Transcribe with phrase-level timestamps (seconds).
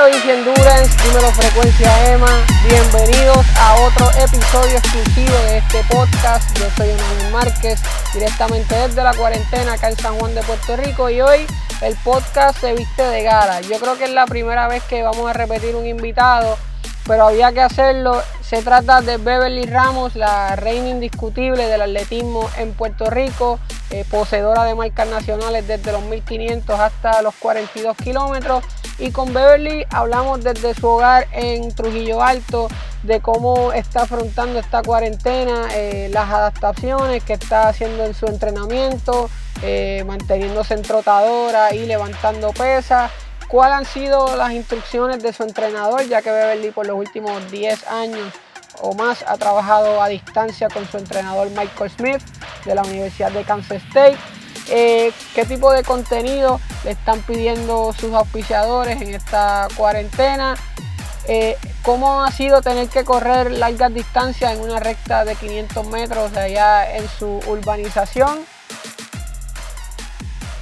[0.00, 6.58] Dímelo Easy Endurance, dímelo Frecuencia EMA, bienvenidos a otro episodio exclusivo de este podcast.
[6.58, 7.82] Yo soy Emanuel Márquez,
[8.14, 11.46] directamente desde la cuarentena acá en San Juan de Puerto Rico y hoy
[11.82, 13.60] el podcast se viste de gala.
[13.60, 16.56] Yo creo que es la primera vez que vamos a repetir un invitado,
[17.06, 18.22] pero había que hacerlo.
[18.40, 24.64] Se trata de Beverly Ramos, la reina indiscutible del atletismo en Puerto Rico, eh, poseedora
[24.64, 28.64] de marcas nacionales desde los 1500 hasta los 42 kilómetros
[29.00, 32.68] y con Beverly hablamos desde su hogar en Trujillo Alto,
[33.02, 39.30] de cómo está afrontando esta cuarentena, eh, las adaptaciones que está haciendo en su entrenamiento,
[39.62, 43.10] eh, manteniéndose en trotadora y levantando pesas.
[43.48, 46.06] ¿Cuáles han sido las instrucciones de su entrenador?
[46.06, 48.32] Ya que Beverly por los últimos 10 años
[48.80, 52.22] o más ha trabajado a distancia con su entrenador Michael Smith
[52.64, 54.16] de la Universidad de Kansas State.
[54.68, 60.54] Eh, qué tipo de contenido le están pidiendo sus auspiciadores en esta cuarentena,
[61.26, 66.32] eh, cómo ha sido tener que correr largas distancias en una recta de 500 metros
[66.32, 68.44] de allá en su urbanización.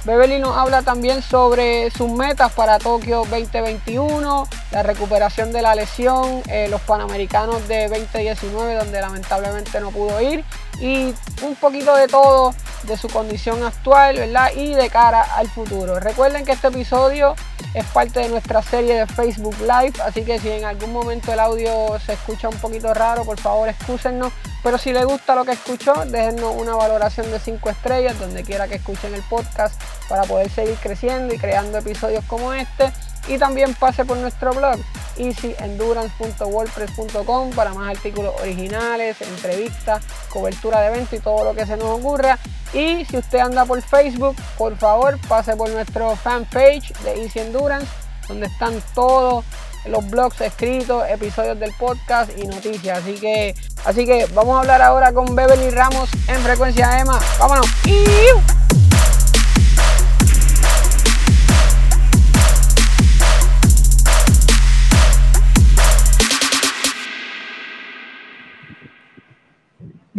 [0.05, 6.41] Beverly nos habla también sobre sus metas para Tokio 2021, la recuperación de la lesión,
[6.47, 10.45] eh, los Panamericanos de 2019 donde lamentablemente no pudo ir
[10.79, 14.51] y un poquito de todo de su condición actual, ¿verdad?
[14.55, 15.99] Y de cara al futuro.
[15.99, 17.35] Recuerden que este episodio
[17.73, 21.39] es parte de nuestra serie de Facebook Live, así que si en algún momento el
[21.39, 24.33] audio se escucha un poquito raro, por favor excúsennos.
[24.63, 28.67] Pero si les gusta lo que escuchó, déjennos una valoración de 5 estrellas donde quiera
[28.67, 32.91] que escuchen el podcast para poder seguir creciendo y creando episodios como este.
[33.29, 34.77] Y también pase por nuestro blog
[35.17, 41.99] easyendurance.wordpress.com para más artículos originales, entrevistas, cobertura de eventos y todo lo que se nos
[41.99, 42.37] ocurra.
[42.73, 47.87] Y si usted anda por Facebook, por favor pase por nuestro fanpage de Easy Endurance,
[48.27, 49.45] donde están todos
[49.85, 52.99] los blogs escritos, episodios del podcast y noticias.
[52.99, 57.19] Así que, así que vamos a hablar ahora con Beverly Ramos en frecuencia EMA.
[57.39, 57.67] Vámonos.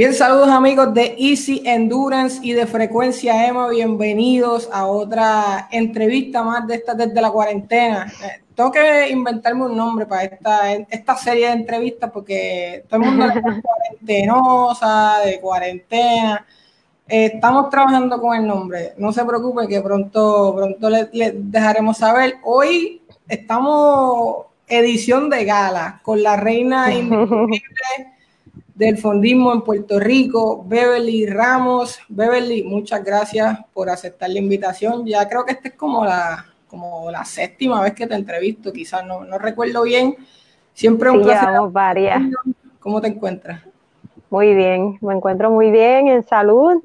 [0.00, 3.68] Bien, saludos amigos de Easy Endurance y de Frecuencia EMA.
[3.68, 8.10] Bienvenidos a otra entrevista más de esta desde la cuarentena.
[8.24, 13.08] Eh, tengo que inventarme un nombre para esta, esta serie de entrevistas porque todo el
[13.08, 16.46] mundo es cuarentenosa, de cuarentena.
[17.06, 18.94] Eh, estamos trabajando con el nombre.
[18.96, 22.36] No se preocupen que pronto, pronto les, dejaremos saber.
[22.44, 28.19] Hoy estamos edición de gala con la reina indiscutible
[28.80, 31.98] del fondismo en Puerto Rico, Beverly Ramos.
[32.08, 35.04] Beverly, muchas gracias por aceptar la invitación.
[35.04, 39.04] Ya creo que esta es como la, como la séptima vez que te entrevisto, quizás
[39.04, 40.16] no, no recuerdo bien.
[40.72, 41.50] Siempre un placer.
[41.70, 42.22] varias.
[42.78, 43.60] ¿Cómo te encuentras?
[44.30, 46.82] Muy bien, me encuentro muy bien en salud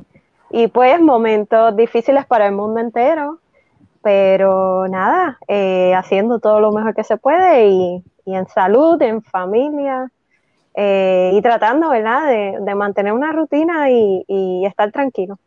[0.50, 3.40] y pues momentos difíciles para el mundo entero,
[4.02, 9.22] pero nada, eh, haciendo todo lo mejor que se puede y, y en salud, en
[9.22, 10.12] familia,
[10.76, 15.38] eh, y tratando, ¿verdad?, de, mantener una rutina y, estar tranquilo.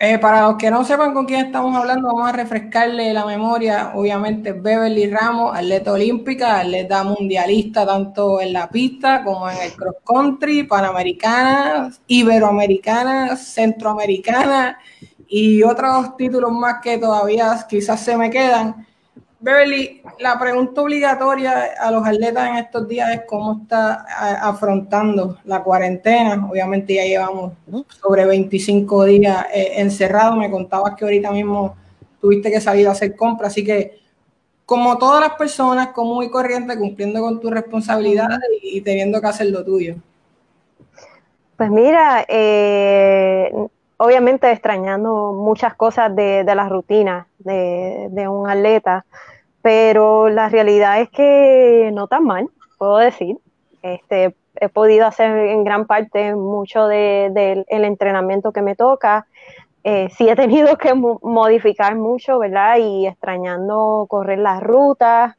[0.00, 3.90] Eh, para los que no sepan con quién estamos hablando, vamos a refrescarle la memoria.
[3.96, 9.96] Obviamente, Beverly Ramos, atleta olímpica, atleta mundialista tanto en la pista como en el cross
[10.04, 14.78] country, panamericana, iberoamericana, centroamericana
[15.26, 18.86] y otros títulos más que todavía quizás se me quedan.
[19.40, 24.04] Beverly, la pregunta obligatoria a los atletas en estos días es cómo está
[24.42, 26.48] afrontando la cuarentena.
[26.50, 27.52] Obviamente ya llevamos
[28.02, 30.36] sobre 25 días eh, encerrados.
[30.36, 31.76] Me contabas que ahorita mismo
[32.20, 34.00] tuviste que salir a hacer compras, así que
[34.68, 39.46] como todas las personas, como y corriente, cumpliendo con tus responsabilidades y, teniendo que hacer
[39.46, 39.94] lo tuyo.
[41.56, 43.50] Pues mira, eh,
[43.96, 49.06] obviamente extrañando muchas cosas de, la rutina de, un atleta,
[49.68, 52.48] pero la realidad es que no tan mal,
[52.78, 53.36] puedo decir.
[53.82, 59.26] Este, he podido hacer en gran parte mucho del de, entrenamiento que me toca.
[59.84, 62.78] Eh, sí he tenido que modificar mucho, ¿verdad?
[62.78, 65.36] Y extrañando correr las rutas.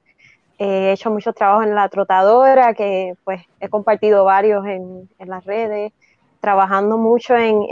[0.60, 5.44] he hecho mucho trabajo en la trotadora, que pues he compartido varios en, en las
[5.44, 5.92] redes
[6.40, 7.64] trabajando mucho en,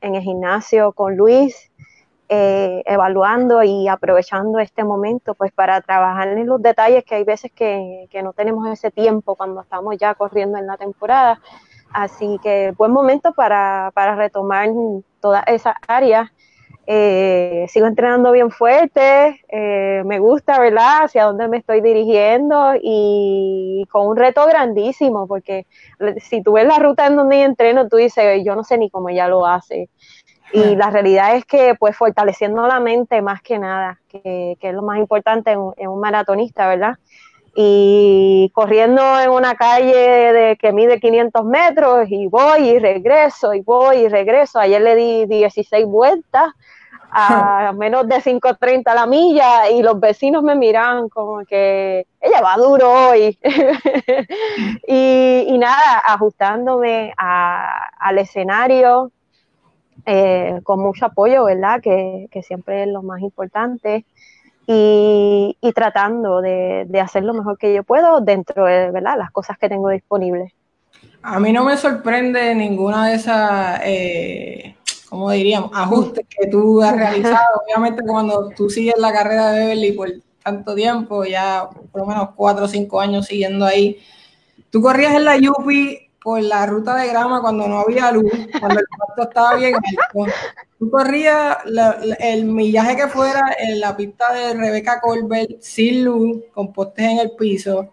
[0.00, 1.70] el gimnasio con Luis,
[2.30, 7.50] eh, evaluando y aprovechando este momento pues para trabajar en los detalles que hay veces
[7.52, 11.40] que, no tenemos ese tiempo cuando estamos ya corriendo en la temporada.
[11.90, 14.68] Así que buen momento para, retomar
[15.20, 16.28] todas esas áreas.
[16.90, 21.04] Eh, sigo entrenando bien fuerte, eh, me gusta, ¿verdad?
[21.04, 25.66] Hacia dónde me estoy dirigiendo y con un reto grandísimo, porque
[26.20, 29.10] si tú ves la ruta en donde entreno, tú dices, yo no sé ni cómo
[29.10, 29.90] ella lo hace.
[30.52, 34.82] Y la realidad es que, pues, fortaleciendo la mente más que nada, que, es lo
[34.82, 36.96] más importante en, en, un maratonista, ¿verdad?
[37.54, 43.60] Y corriendo en una calle de, que mide 500 metros y voy y regreso y
[43.60, 44.58] voy y regreso.
[44.58, 46.46] Ayer le di 16 vueltas
[47.10, 52.56] a menos de 5.30 la milla y los vecinos me miran como que ella va
[52.56, 53.38] duro hoy.
[54.86, 59.10] y, nada, ajustándome al escenario
[60.06, 61.80] eh, con mucho apoyo, ¿verdad?
[61.80, 64.04] Que, siempre es lo más importante.
[64.66, 69.16] Y, tratando de, hacer lo mejor que yo puedo dentro de ¿verdad?
[69.16, 70.52] las cosas que tengo disponibles.
[71.22, 74.76] A mí no me sorprende ninguna de esas eh,
[75.08, 77.46] como diríamos, ajustes que tú has realizado.
[77.66, 80.10] Obviamente cuando tú sigues la carrera de Beverly por
[80.42, 83.98] tanto tiempo, ya por lo menos cuatro o cinco años siguiendo ahí,
[84.70, 88.80] tú corrías en la Yupi por la ruta de grama cuando no había luz, cuando
[88.80, 90.32] el cuarto estaba bien alto.
[90.78, 91.58] Tú corrías
[92.20, 97.18] el millaje que fuera en la pista de Rebeca Colbert sin luz, con postes en
[97.18, 97.88] el piso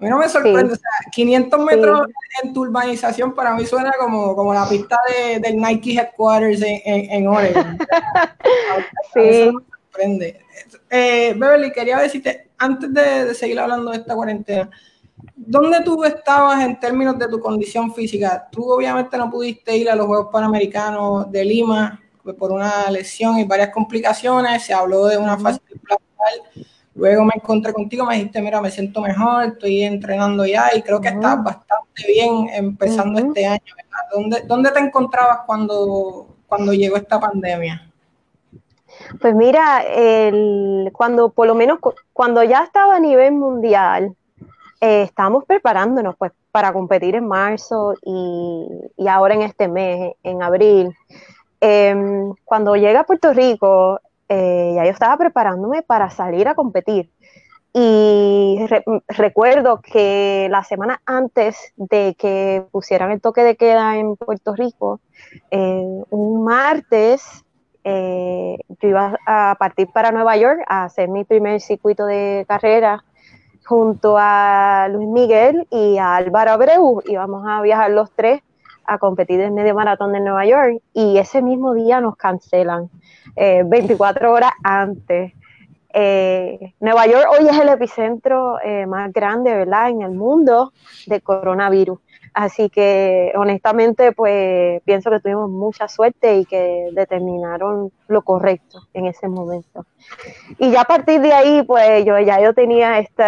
[0.00, 2.06] a mí no me sorprende, o sea, 500 metros
[2.42, 6.80] en tu urbanización para mí suena como, como la pista de, del Nike Headquarters en,
[6.84, 7.76] en, Oregon.
[9.14, 9.20] sí.
[9.20, 10.40] me sorprende.
[10.88, 14.70] Eh, Beverly, quería decirte, antes de, seguir hablando de esta cuarentena,
[15.34, 18.48] ¿dónde tú estabas en términos de tu condición física?
[18.50, 22.00] Tú obviamente no pudiste ir a los Juegos Panamericanos de Lima
[22.38, 25.96] por una lesión y varias complicaciones, se habló de una fase uh
[26.94, 31.00] Luego me encontré contigo, me dijiste, mira, me siento mejor, estoy entrenando ya y creo
[31.00, 33.74] que estás bastante bien empezando este año.
[34.12, 37.88] ¿Dónde, ¿Dónde, te encontrabas cuando, cuando llegó esta pandemia?
[39.20, 41.78] Pues mira, el, cuando por lo menos
[42.12, 44.16] cuando ya estaba a nivel mundial,
[44.80, 50.42] eh, estábamos preparándonos pues para competir en marzo y, y ahora en este mes, en
[50.42, 50.94] abril.
[51.60, 57.10] Em, cuando llega a Puerto Rico, eh, ya yo estaba preparándome para salir a competir.
[57.74, 58.58] Y
[59.08, 65.00] recuerdo que la semana antes de que pusieran el toque de queda en Puerto Rico,
[65.50, 67.44] eh, un martes
[67.84, 73.02] yo iba a partir para Nueva York a hacer mi primer circuito de carrera
[73.68, 77.02] junto a Luis Miguel y a Álvaro Abreu.
[77.06, 78.40] Íbamos a viajar los tres
[78.86, 82.88] a competir en medio maratón de Nueva York y ese mismo día nos cancelan,
[83.36, 85.34] 24 eh, horas antes.
[86.00, 90.72] Eh, Nueva York hoy es el epicentro eh, más grande, ¿verdad?, en el mundo
[91.06, 91.98] de coronavirus.
[92.34, 99.06] Así que honestamente, pues pienso que tuvimos mucha suerte y que determinaron lo correcto en
[99.06, 99.86] ese momento.
[100.58, 103.24] Y ya a partir de ahí, pues yo ya yo tenía este,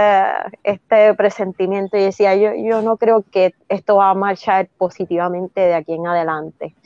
[0.63, 5.75] este presentimiento y decía, yo, yo no creo que esto va a marchar positivamente de
[5.75, 6.77] aquí en adelante.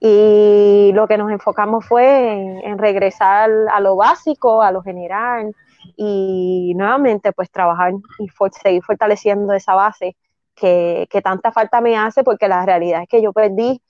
[0.00, 5.54] Y lo que nos enfocamos fue en, regresar a lo básico, a lo general
[5.96, 8.28] y nuevamente pues trabajar y
[8.62, 10.16] seguir fortaleciendo esa base
[10.54, 13.82] que, tanta falta me hace porque la realidad es que yo perdí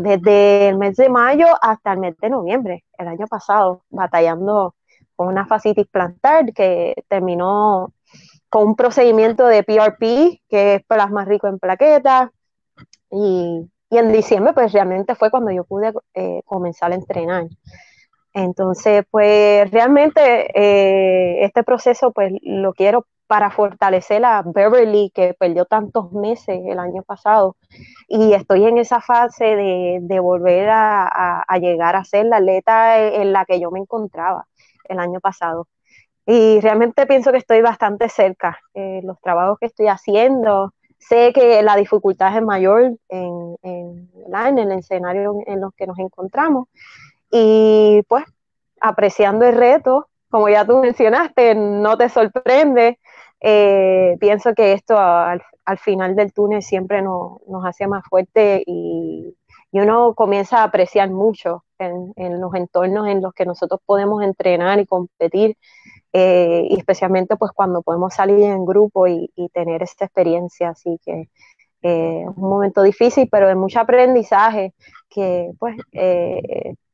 [0.00, 4.74] desde el mes de mayo hasta el mes de noviembre, el año pasado, batallando
[5.16, 7.92] con una fascitis plantar que terminó
[8.48, 12.30] con un procedimiento de PRP, que es plasma rico en plaquetas,
[13.10, 17.46] y, en diciembre pues realmente fue cuando yo pude eh, comenzar a entrenar.
[18.34, 25.64] Entonces, pues realmente eh, este proceso pues lo quiero para fortalecer a Beverly, que perdió
[25.64, 27.56] tantos meses el año pasado.
[28.08, 33.44] Y estoy en esa fase de, volver a, llegar a ser la atleta en la
[33.44, 34.46] que yo me encontraba
[34.88, 35.68] el año pasado.
[36.26, 38.58] Y realmente pienso que estoy bastante cerca.
[38.74, 44.58] Eh, los trabajos que estoy haciendo, sé que la dificultad es mayor en, en, en
[44.58, 46.68] el escenario en los que nos encontramos.
[47.30, 48.24] Y pues
[48.80, 52.98] apreciando el reto, como ya tú mencionaste, no te sorprende.
[53.40, 55.40] Eh, pienso que esto al,
[55.78, 59.34] final del túnel siempre nos hace más fuerte y,
[59.72, 64.86] uno comienza a apreciar mucho en, los entornos en los que nosotros podemos entrenar y
[64.86, 65.56] competir,
[66.16, 70.70] eh, y especialmente pues cuando podemos salir en grupo y, tener esta experiencia.
[70.70, 71.28] Así que
[71.82, 74.72] eh, un momento difícil, pero de mucho aprendizaje,
[75.10, 75.76] que pues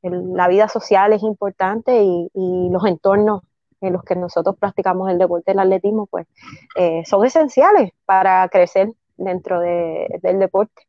[0.03, 2.29] la vida social es importante y,
[2.71, 3.43] los entornos
[3.83, 6.27] en los que nosotros practicamos el deporte del atletismo, pues
[6.77, 10.83] eh, son esenciales para crecer dentro del deporte.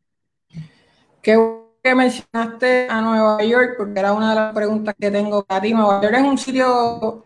[1.21, 1.37] Qué
[1.83, 5.73] que mencionaste a Nueva York, porque era una de las preguntas que tengo para ti.
[5.73, 7.23] Nueva York es un sitio,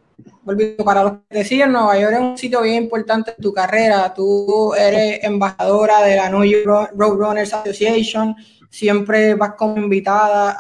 [0.83, 4.13] para los que siguen, Nueva York es un sitio bien importante en tu carrera.
[4.13, 8.35] Tú eres embajadora de la New York Roadrunners Association,
[8.69, 10.57] siempre vas como invitada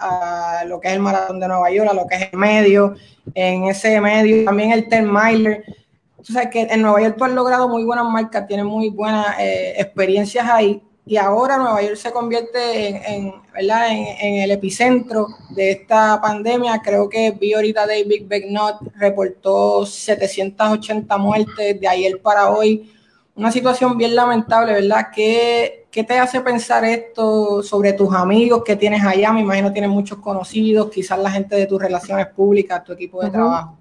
[0.59, 2.95] a lo que es el maratón de Nueva York, a lo que es el medio.
[3.33, 5.63] En ese medio también el Ten Miler.
[6.23, 9.37] Tú sabes que en Nueva York tú has logrado muy buenas marcas, tienes muy buenas
[9.39, 13.89] eh, experiencias ahí y ahora Nueva York se convierte en, ¿verdad?
[13.91, 16.81] En, el epicentro de esta pandemia.
[16.83, 22.91] Creo que vi ahorita David Becknott reportó 780 muertes de ayer para hoy.
[23.35, 25.07] Una situación bien lamentable, ¿verdad?
[25.13, 29.31] ¿Qué, ¿Qué te hace pensar esto sobre tus amigos que tienes allá?
[29.31, 33.29] Me imagino tienes muchos conocidos, quizás la gente de tus relaciones públicas, tu equipo de
[33.29, 33.77] trabajo.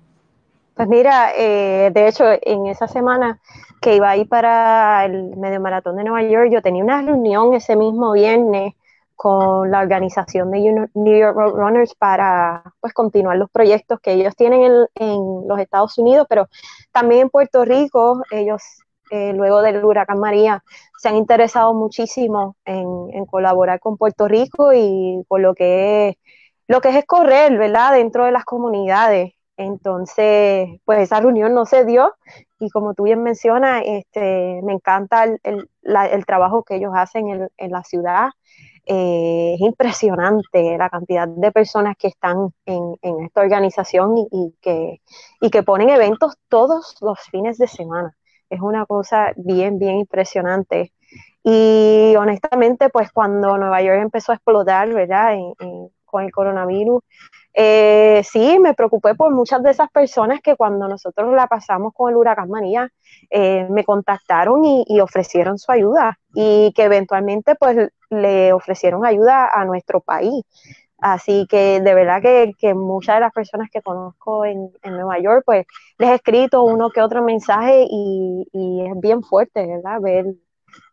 [0.74, 3.40] Pues mira, eh, de hecho, en esa semana
[3.80, 7.54] que iba a ir para el medio maratón de Nueva York, yo tenía una reunión
[7.54, 8.74] ese mismo viernes
[9.14, 14.34] con la organización de New York Road Runners para pues continuar los proyectos que ellos
[14.36, 16.48] tienen en, los Estados Unidos, pero
[16.92, 18.62] también en Puerto Rico, ellos
[19.10, 20.64] eh, luego del huracán María
[20.98, 26.16] se han interesado muchísimo en, colaborar con Puerto Rico y por lo que es,
[26.66, 27.92] lo que es correr, ¿verdad?
[27.92, 29.33] Dentro de las comunidades.
[29.56, 32.12] Entonces, pues esa reunión no se dio
[32.58, 37.84] y como tú bien mencionas, este, me encanta el, trabajo que ellos hacen en, la
[37.84, 38.30] ciudad.
[38.86, 45.00] Eh, es impresionante la cantidad de personas que están en, esta organización y, que,
[45.40, 48.16] y que ponen eventos todos los fines de semana.
[48.50, 50.92] Es una cosa bien, bien impresionante.
[51.42, 55.36] Y honestamente, pues cuando Nueva York empezó a explotar, ¿verdad?
[56.04, 57.02] con el coronavirus,
[57.56, 62.10] eh, sí, me preocupé por muchas de esas personas que cuando nosotros la pasamos con
[62.10, 62.90] el huracán María,
[63.30, 69.64] eh, me contactaron y, ofrecieron su ayuda y que eventualmente pues le ofrecieron ayuda a
[69.64, 70.44] nuestro país.
[70.98, 75.66] Así que de verdad que, muchas de las personas que conozco en, Nueva York, pues
[75.98, 80.00] les he escrito uno que otro mensaje y, y es bien fuerte, ¿verdad?
[80.00, 80.26] Ver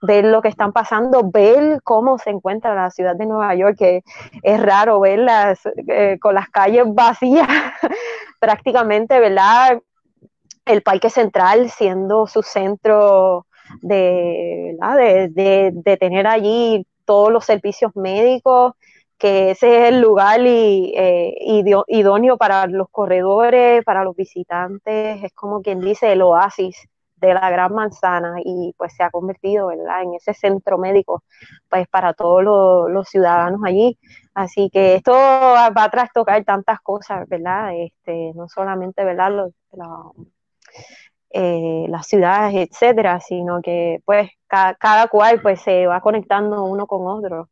[0.02, 4.04] ver lo que están pasando, ver cómo se encuentra la ciudad de Nueva York, que
[4.42, 7.48] es raro verlas eh, con las calles vacías
[8.40, 9.80] prácticamente, ¿verdad?
[10.66, 13.46] El Parque Central siendo su centro
[13.82, 14.78] de,
[15.32, 18.74] de, tener allí todos los servicios médicos,
[19.18, 21.36] que ese es el lugar y, eh,
[21.88, 26.88] idóneo para los corredores, para los visitantes, es como quien dice el oasis
[27.22, 31.24] de la Gran Manzana y pues se ha convertido, en ese centro médico,
[31.70, 33.98] pues para todos los, ciudadanos allí.
[34.34, 37.72] Así que esto va a trastocar tantas cosas, ¿verdad?
[37.76, 39.52] Este, no solamente, ¿verdad?,
[41.34, 46.88] eh, las ciudades, etcétera, sino que pues cada, cada cual pues se va conectando uno
[46.88, 47.50] con otro.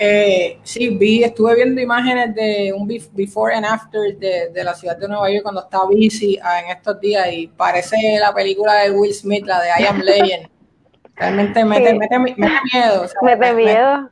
[0.00, 5.08] Eh, sí, vi, estuve viendo imágenes de un before and after de, la ciudad de
[5.08, 9.12] Nueva York cuando estaba busy ah, en estos días y parece la película de Will
[9.12, 10.48] Smith, la de I Am Legend.
[11.16, 13.06] Realmente mete, mete, miedo.
[13.22, 14.10] mete miedo.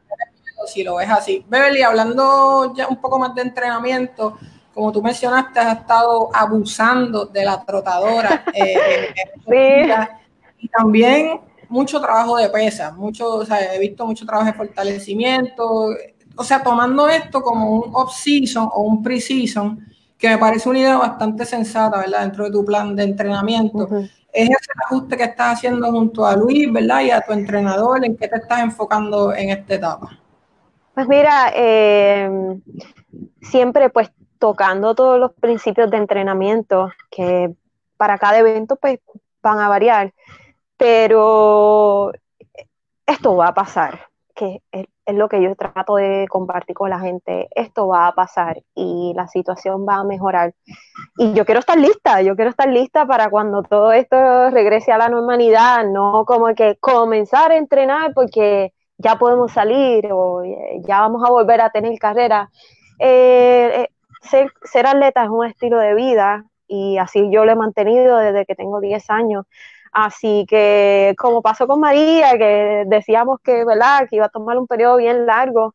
[0.67, 1.45] si lo ves así.
[1.49, 4.37] Beverly, hablando ya un poco más de entrenamiento,
[4.75, 8.45] como tú mencionaste, has estado abusando de la trotadora.
[8.53, 9.15] Eh,
[9.49, 9.93] sí.
[10.59, 15.89] Y también mucho trabajo de pesa, mucho, o sea, he visto mucho trabajo de fortalecimiento,
[16.37, 19.85] o sea, tomando esto como un off-season o un pre-season,
[20.19, 22.23] que me parece una idea bastante sensata, ¿verdad?
[22.23, 23.89] Dentro de tu plan de entrenamiento.
[24.33, 27.01] Es ese ajuste que estás haciendo junto a Luis, ¿verdad?
[27.03, 30.19] Y a tu entrenador, ¿en qué te estás enfocando en esta etapa?
[30.95, 32.31] Pues mira, eh,
[33.43, 37.55] siempre pues tocando todos los principios de entrenamiento que
[37.97, 39.01] para cada evento pues
[39.43, 40.13] van a variar
[40.77, 42.13] pero
[43.07, 47.49] esto va a pasar, que es, lo que yo trato de compartir con la gente,
[47.55, 50.53] esto va a pasar y la situación va a mejorar.
[51.17, 54.99] Y yo quiero estar lista, yo quiero estar lista para cuando todo esto regrese a
[54.99, 60.43] la normalidad, no como que comenzar a entrenar porque ya podemos salir o
[60.87, 62.51] ya vamos a volver a tener carrera.
[62.99, 63.89] Eh, eh,
[64.23, 68.45] ser, ser atleta es un estilo de vida y así yo lo he mantenido desde
[68.45, 69.47] que tengo 10 años.
[69.99, 74.07] Así que, como pasó con María, que decíamos que, ¿verdad?
[74.11, 75.75] que iba a tomar un periodo bien largo,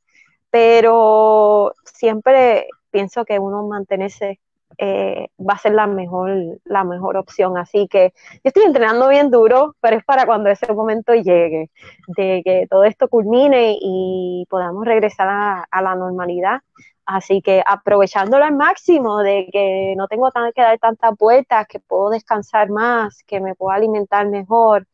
[0.52, 4.40] pero siempre pienso que uno mantenerse
[4.78, 7.58] eh, va a ser la mejor, la mejor opción.
[7.58, 11.72] Así que yo estoy entrenando bien duro, pero es para cuando ese momento llegue,
[12.16, 16.62] de que todo esto culmine y podamos regresar a la normalidad.
[17.06, 22.10] Así que aprovechándolo al máximo de que no tengo que dar tantas vueltas, que puedo
[22.12, 24.88] descansar más, que me puedo alimentar mejor.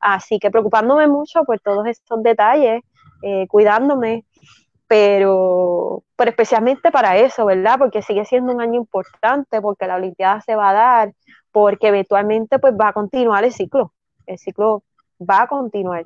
[0.00, 2.82] Así que preocupándome mucho por todos estos detalles,
[3.22, 4.24] eh, cuidándome,
[4.88, 7.78] pero, pero especialmente para eso, ¿verdad?
[7.78, 11.14] Porque sigue siendo un año importante, porque la Olimpiada se va a dar,
[11.52, 13.92] porque eventualmente pues va a continuar el ciclo,
[14.26, 14.82] el ciclo
[15.18, 16.04] va a continuar.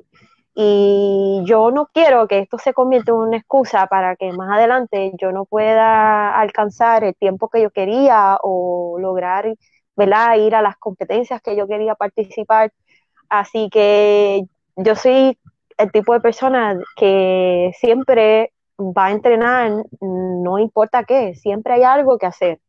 [0.59, 5.11] Y yo no quiero que esto se convierta en una excusa para que más adelante
[5.21, 9.53] yo no pueda alcanzar el tiempo que yo quería o lograr
[9.95, 10.35] ¿verdad?
[10.37, 12.73] ir a las competencias que yo quería participar.
[13.29, 14.45] Así que
[14.77, 15.37] yo soy
[15.77, 19.71] el tipo de persona que siempre va a entrenar,
[20.01, 22.59] no importa qué, siempre hay algo que hacer.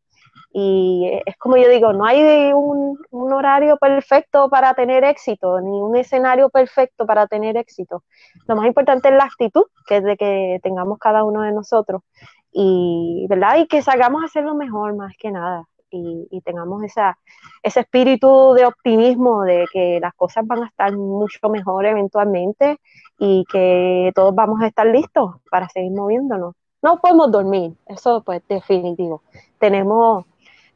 [0.51, 5.97] Y es como yo digo, no hay un, horario perfecto para tener éxito, ni un
[5.97, 8.03] escenario perfecto para tener éxito.
[8.47, 12.03] Lo más importante es la actitud, que es de que tengamos cada uno de nosotros.
[12.51, 13.59] Y, ¿verdad?
[13.59, 15.65] y que salgamos a hacer lo mejor más que nada.
[15.91, 17.19] Y, tengamos esa,
[17.63, 22.79] ese espíritu de optimismo de que las cosas van a estar mucho mejor eventualmente
[23.19, 26.55] y que todos vamos a estar listos para seguir moviéndonos.
[26.83, 29.23] No podemos dormir, eso pues definitivo.
[29.59, 30.25] Tenemos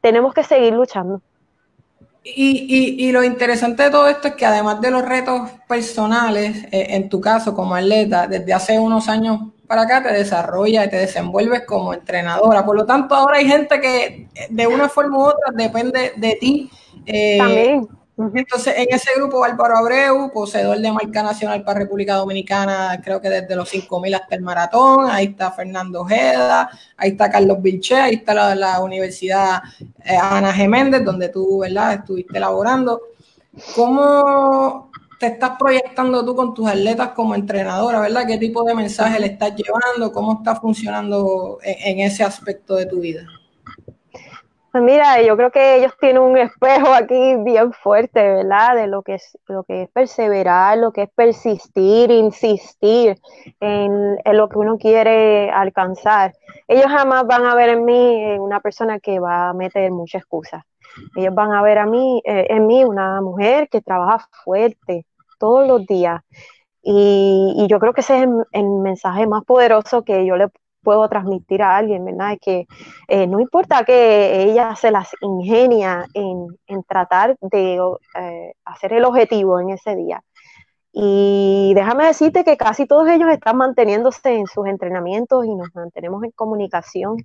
[0.03, 1.21] tenemos que seguir luchando.
[2.25, 7.09] Y, lo interesante de todo esto es que además de los retos personales, eh, en
[7.09, 11.63] tu caso como atleta, desde hace unos años para acá te desarrollas y te desenvuelves
[11.65, 12.65] como entrenadora.
[12.65, 16.37] Por lo tanto, ahora hay gente que eh, de una forma u otra depende de
[16.39, 16.69] ti.
[17.05, 23.01] Eh, También entonces, en ese grupo, Álvaro Abreu, poseedor de marca nacional para República Dominicana,
[23.03, 25.09] creo que desde los 5.000 hasta el maratón.
[25.09, 29.63] Ahí está Fernando Ojeda, ahí está Carlos Vilche, ahí está la, Universidad
[30.05, 33.01] eh, Ana Geméndez, donde tú, ¿verdad?, estuviste elaborando.
[33.75, 38.27] ¿Cómo te estás proyectando tú con tus atletas como entrenadora, verdad?
[38.27, 40.11] ¿Qué tipo de mensaje le estás llevando?
[40.11, 43.25] ¿Cómo está funcionando en ese aspecto de tu vida?
[44.73, 48.75] Pues mira, yo creo que ellos tienen un espejo aquí bien fuerte, ¿verdad?
[48.75, 53.19] De lo que es, lo que es perseverar, lo que es persistir, insistir
[53.59, 56.33] en, lo que uno quiere alcanzar.
[56.67, 60.63] Ellos jamás van a ver en mí una persona que va a meter muchas excusas.
[61.15, 65.05] Ellos van a ver a mí, eh, en mí una mujer que trabaja fuerte
[65.37, 66.23] todos los días.
[66.81, 70.49] Y, yo creo que ese es el, el mensaje más poderoso que yo le
[70.83, 72.37] puedo transmitir a alguien, ¿verdad?
[72.41, 72.67] Que
[73.07, 76.47] eh, no importa que ella se las ingenia en,
[76.87, 77.79] tratar de
[78.19, 80.23] eh, hacer el objetivo en ese día.
[80.91, 86.23] Y déjame decirte que casi todos ellos están manteniéndose en sus entrenamientos y nos mantenemos
[86.23, 87.17] en comunicación.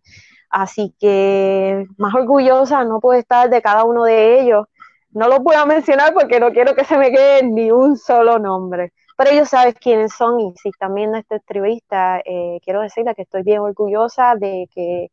[0.48, 4.66] Así que más orgullosa no puedo estar de cada uno de ellos.
[5.10, 8.38] No los voy a mencionar porque no quiero que se me quede ni un solo
[8.38, 13.16] nombre pero ellos saben quiénes son y si están viendo esta entrevista, eh, quiero decirles
[13.16, 15.10] que estoy bien orgullosa de que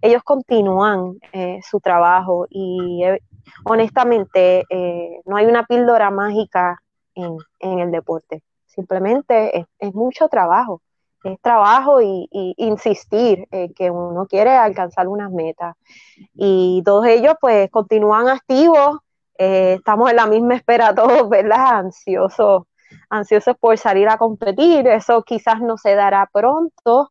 [0.00, 2.46] ellos continúan eh, su trabajo.
[2.50, 3.20] Y eh,
[3.64, 4.64] honestamente
[5.24, 6.80] no hay una píldora mágica
[7.16, 7.36] en,
[7.80, 10.80] el deporte, simplemente es, mucho trabajo,
[11.24, 15.74] es trabajo y, insistir que uno quiere alcanzar unas metas.
[16.32, 18.98] Y todos ellos pues continúan activos,
[19.34, 21.78] estamos en la misma espera todos, ¿verdad?
[21.78, 22.68] Ansiosos
[23.10, 24.86] ansiosos por salir a competir.
[24.86, 27.10] Eso quizás no se dará pronto,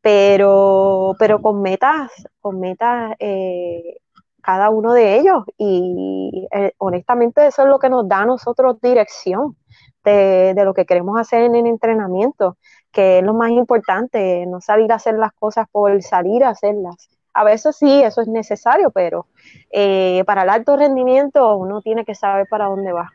[0.00, 3.98] pero, pero con metas, con metas eh,
[4.42, 5.44] cada uno de ellos.
[5.58, 9.56] Y eh, honestamente eso es lo que nos da a nosotros dirección
[10.04, 12.58] de, lo que queremos hacer en el entrenamiento,
[12.92, 17.08] que es lo más importante, no salir a hacer las cosas por salir a hacerlas.
[17.32, 19.26] A veces sí, eso es necesario, pero
[19.72, 23.10] eh, para el alto rendimiento uno tiene que saber para dónde va.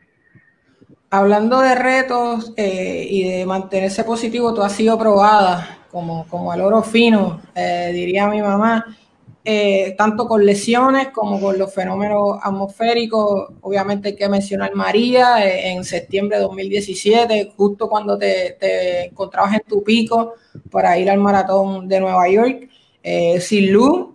[1.12, 6.60] Hablando de retos eh, y de mantenerse positivo, tú has sido probada como, como el
[6.60, 8.96] oro fino, eh, diría mi mamá,
[9.44, 13.54] eh, tanto con lesiones como con los fenómenos atmosféricos.
[13.60, 19.62] Obviamente hay que mencionar María en septiembre de 2017, justo cuando te, te, encontrabas en
[19.66, 20.34] tu pico
[20.70, 22.68] para ir al maratón de Nueva York.
[23.02, 24.08] Sin luz,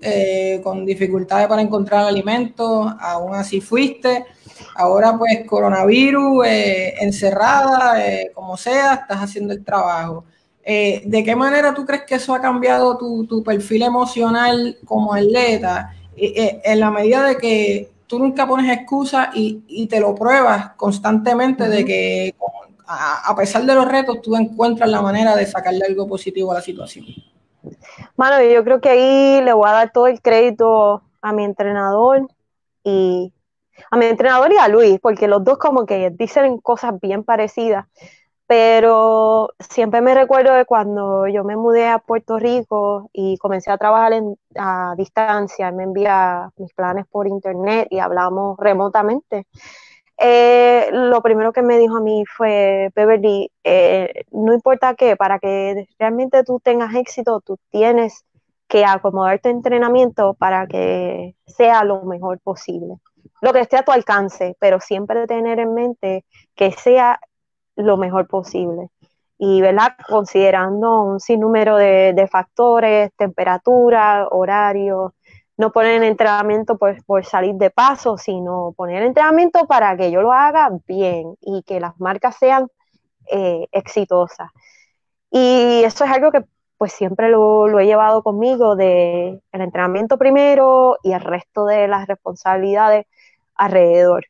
[0.63, 4.25] con dificultades para encontrar alimentos, aún así fuiste.
[4.75, 10.25] Ahora pues coronavirus, eh, encerrada, eh, como sea, estás haciendo el trabajo.
[10.63, 15.91] Eh, ¿De qué manera tú crees que eso ha cambiado tu, perfil emocional como atleta?
[16.17, 21.83] en la medida de que tú nunca pones excusas y, te lo pruebas constantemente de
[21.83, 22.35] que
[22.87, 26.61] a, pesar de los retos tú encuentras la manera de sacarle algo positivo a la
[26.61, 27.05] situación.
[28.17, 32.27] Mano, yo creo que ahí le voy a dar todo el crédito a mi entrenador
[32.83, 33.33] y
[33.91, 37.87] a mi entrenador y a Luis, porque los dos como que dicen cosas bien parecidas,
[38.47, 43.77] pero siempre me recuerdo de cuando yo me mudé a Puerto Rico y comencé a
[43.77, 44.13] trabajar
[44.57, 49.47] a distancia, me envía mis planes por internet y hablamos remotamente.
[50.17, 55.39] Eh, lo primero que me dijo a mí fue, Beverly, eh, no importa qué, para
[55.39, 58.23] que realmente tú tengas éxito, tú tienes
[58.67, 62.95] que acomodar tu entrenamiento para que sea lo mejor posible.
[63.41, 66.25] Lo que esté a tu alcance, pero siempre tener en mente
[66.55, 67.19] que sea
[67.75, 68.87] lo mejor posible.
[69.37, 69.95] Y, ¿verdad?
[70.07, 75.13] Considerando un sinnúmero de, de factores, temperatura, horario,
[75.57, 80.33] no poner entrenamiento por, por, salir de paso, sino poner entrenamiento para que yo lo
[80.33, 82.67] haga bien y que las marcas sean
[83.31, 84.49] eh, exitosas.
[85.31, 86.43] Y eso es algo que
[86.77, 91.87] pues siempre lo, lo, he llevado conmigo de el entrenamiento primero y el resto de
[91.87, 93.05] las responsabilidades
[93.55, 94.25] alrededor.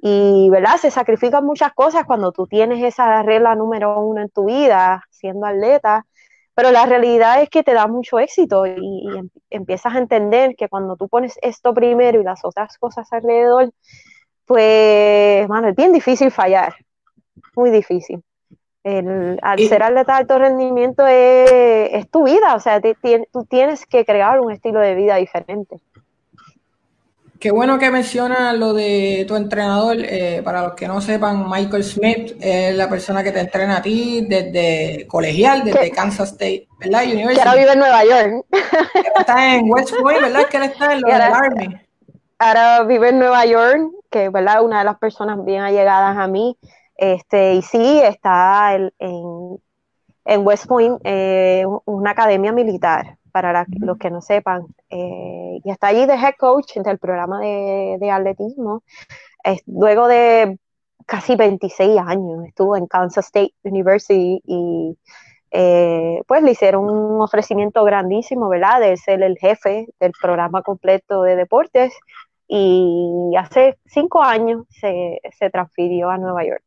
[0.00, 0.76] Y, ¿verdad?
[0.76, 5.46] Se sacrifican muchas cosas cuando tú tienes esa regla número uno en tu vida, siendo
[5.46, 6.06] atleta,
[6.58, 10.68] pero la realidad es que te da mucho éxito y, em, empiezas a entender que
[10.68, 13.70] cuando tú pones esto primero y las otras cosas alrededor,
[14.44, 16.74] pues, bueno, es bien difícil fallar,
[17.54, 18.24] muy difícil.
[18.82, 24.04] El, al ser atleta de alto rendimiento es, tu vida, o sea, tú tienes que
[24.04, 25.76] crear un estilo de vida diferente.
[27.40, 29.96] Qué bueno que menciona lo de tu entrenador.
[30.00, 33.82] Eh, para los que no sepan, Michael Smith es la persona que te entrena a
[33.82, 37.04] ti desde colegial, desde Kansas State, ¿verdad?
[37.04, 37.40] University.
[37.40, 38.46] Que ahora vive en Nueva York.
[39.20, 40.46] está en West Point, ¿verdad?
[40.46, 41.80] Que él está en lo del Army.
[42.40, 44.64] Ahora vive en Nueva York, que ¿verdad?
[44.64, 46.58] Una de las personas bien allegadas a mí.
[46.96, 54.10] Este, y sí, está en, en West Point, eh, una academia militar para los que
[54.10, 54.66] no sepan.
[54.90, 58.82] Eh, y está allí de head coach del programa de, atletismo.
[59.66, 60.58] luego de
[61.06, 64.98] casi 26 años, estuvo en Kansas State University y
[65.52, 68.80] eh, pues le hicieron un ofrecimiento grandísimo, ¿verdad?
[68.80, 71.94] De ser el jefe del programa completo de deportes
[72.48, 76.64] y hace cinco años se, se transfirió a Nueva York.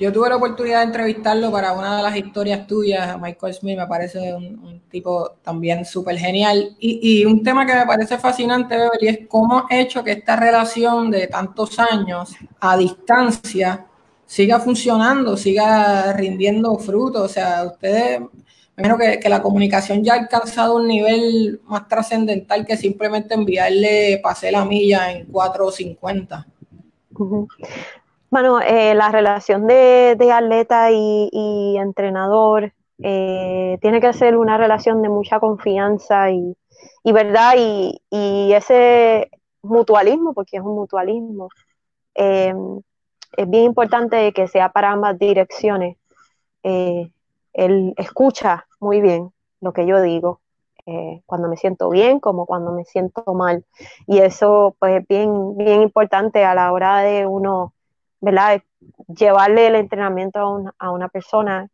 [0.00, 3.20] Yo tuve la oportunidad de entrevistarlo para una de las historias tuyas.
[3.20, 6.74] Michael Smith me parece un, tipo también súper genial.
[6.80, 11.10] Y, un tema que me parece fascinante, Beverly, es cómo ha hecho que esta relación
[11.10, 13.84] de tantos años a distancia
[14.24, 17.22] siga funcionando, siga rindiendo frutos.
[17.22, 18.22] O sea, ustedes,
[18.76, 24.18] menos que, que la comunicación ya ha alcanzado un nivel más trascendental que simplemente enviarle
[24.22, 26.46] pase la milla en 4.50.
[27.18, 27.46] Uh
[28.30, 35.08] bueno, eh, la relación de, atleta y, entrenador eh, tiene que ser una relación de
[35.08, 36.56] mucha confianza y,
[37.04, 39.30] verdad y, ese
[39.62, 41.48] mutualismo, porque es un mutualismo,
[42.14, 42.54] eh,
[43.36, 45.96] es bien importante que sea para ambas direcciones.
[46.62, 50.40] él escucha muy bien lo que yo digo,
[51.26, 53.64] cuando me siento bien como cuando me siento mal.
[54.06, 57.74] Y eso pues es bien, bien importante a la hora de uno
[58.20, 58.62] ¿verdad?
[59.08, 60.38] Llevarle el entrenamiento
[60.78, 61.68] a una, persona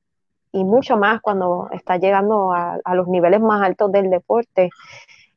[0.52, 4.70] y mucho más cuando está llegando a, los niveles más altos del deporte.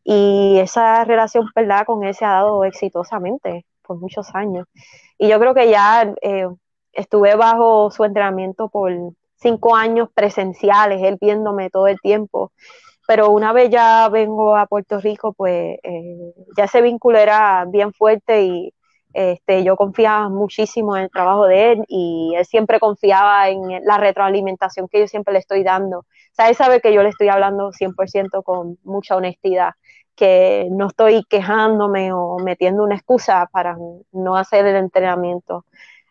[0.03, 1.85] Y esa relación, ¿verdad?
[1.85, 4.67] Con él se ha dado exitosamente por muchos años.
[5.17, 6.47] Y yo creo que ya eh,
[6.93, 8.91] estuve bajo su entrenamiento por
[9.35, 12.51] cinco años presenciales, él viéndome todo el tiempo.
[13.07, 17.91] Pero una vez ya vengo a Puerto Rico, pues eh, ya ese vínculo era bien
[17.93, 18.73] fuerte y,
[19.13, 23.97] este, yo confiaba muchísimo en el trabajo de él y él siempre confiaba en la
[23.97, 25.99] retroalimentación que yo siempre le estoy dando.
[25.99, 29.71] O sea, él sabe que yo le estoy hablando 100% con mucha honestidad,
[30.15, 33.77] que no estoy quejándome o metiendo una excusa para
[34.11, 35.65] no hacer el entrenamiento.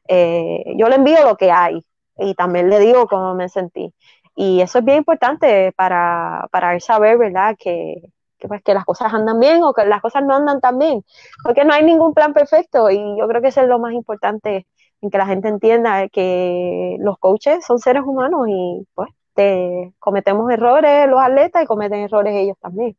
[0.09, 1.85] Eh, yo le envío lo que hay
[2.19, 3.95] y también le digo cómo me sentí.
[4.35, 7.57] Y eso es bien importante para, para él saber, ¿verdad?
[7.59, 10.79] Que, que, pues, que las cosas andan bien o que las cosas no andan tan
[10.79, 11.05] bien,
[11.43, 14.67] porque no hay ningún plan perfecto y yo creo que eso es lo más importante
[15.01, 20.51] en que la gente entienda que los coaches son seres humanos y pues te, cometemos
[20.51, 22.97] errores los atletas y cometen errores ellos también.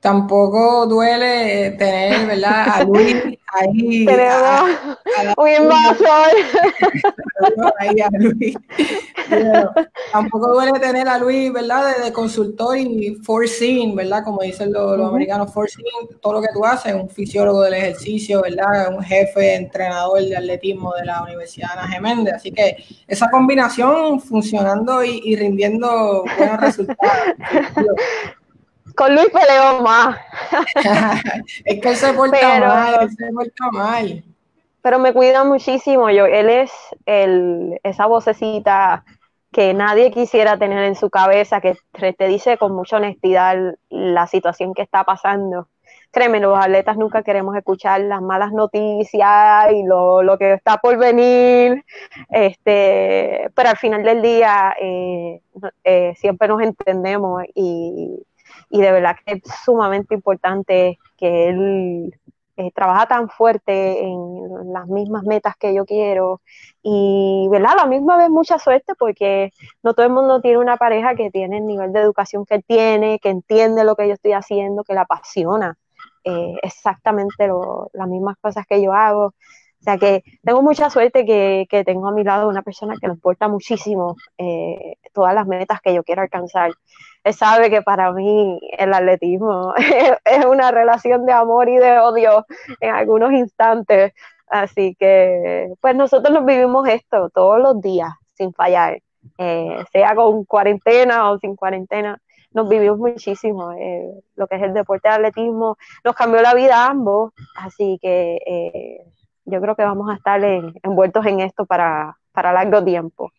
[0.00, 2.68] Tampoco duele tener, ¿verdad?
[2.68, 3.16] A Luis
[3.52, 4.06] ahí.
[5.36, 6.30] un invasor.
[7.78, 8.56] ahí a Luis.
[10.10, 12.02] tampoco duele tener a Luis, ¿verdad?
[12.02, 14.24] De, consultor y foreseeing, ¿verdad?
[14.24, 18.94] Como dicen los, americanos, foreseeing todo lo que tú haces, un fisiólogo del ejercicio, ¿verdad?
[18.96, 22.34] Un jefe, entrenador de atletismo de la Universidad Ana Geméndez.
[22.36, 27.34] Así que esa combinación funcionando y, y rindiendo buenos resultados.
[28.96, 30.16] Con Luis peleó más.
[31.64, 34.24] es que él se porta mal, él se porta mal.
[34.82, 36.10] Pero me cuida muchísimo.
[36.10, 36.72] Yo, él es
[37.06, 39.04] el, esa vocecita
[39.52, 41.76] que nadie quisiera tener en su cabeza, que
[42.12, 43.56] te dice con mucha honestidad
[43.88, 45.68] la situación que está pasando.
[46.12, 50.96] créeme, los atletas nunca queremos escuchar las malas noticias y lo, lo que está por
[50.98, 51.84] venir,
[52.30, 55.40] este, pero al final del día eh,
[55.84, 58.22] eh, siempre nos entendemos y,
[58.70, 62.14] y de verdad que es sumamente importante que él
[62.56, 66.42] eh, trabaja tan fuerte en las mismas metas que yo quiero
[66.82, 67.72] y, ¿verdad?
[67.72, 69.50] A la misma vez mucha suerte porque
[69.82, 73.18] no todo el mundo tiene una pareja que tiene el nivel de educación que tiene,
[73.18, 75.78] que entiende lo que yo estoy haciendo, que le apasiona
[76.24, 77.48] eh, exactamente
[77.94, 79.26] las mismas cosas que yo hago.
[79.80, 83.06] O sea que tengo mucha suerte que, que tengo a mi lado una persona que
[83.06, 86.72] le importa muchísimo eh, todas las metas que yo quiero alcanzar
[87.24, 89.74] él sabe que para mí el atletismo
[90.24, 92.46] es una relación de amor y de odio
[92.80, 94.12] en algunos instantes.
[94.46, 99.00] Así que, pues nosotros nos vivimos esto todos los días, sin fallar,
[99.38, 102.20] eh, sea con cuarentena o sin cuarentena.
[102.52, 103.72] Nos vivimos muchísimo.
[103.72, 107.32] Eh, lo que es el deporte de atletismo nos cambió la vida a ambos.
[107.54, 109.04] Así que eh,
[109.44, 110.42] yo creo que vamos a estar
[110.82, 113.30] envueltos en esto para, para largo tiempo.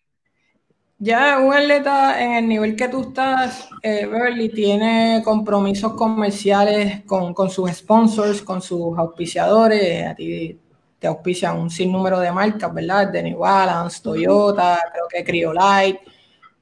[1.04, 7.34] Ya un atleta en el nivel que tú estás, eh, Beverly, tiene compromisos comerciales con,
[7.50, 10.06] sus sponsors, con sus auspiciadores.
[10.06, 10.60] A ti
[11.00, 13.12] te auspician un sinnúmero de marcas, ¿verdad?
[13.12, 16.02] De New Balance, Toyota, creo que Criolite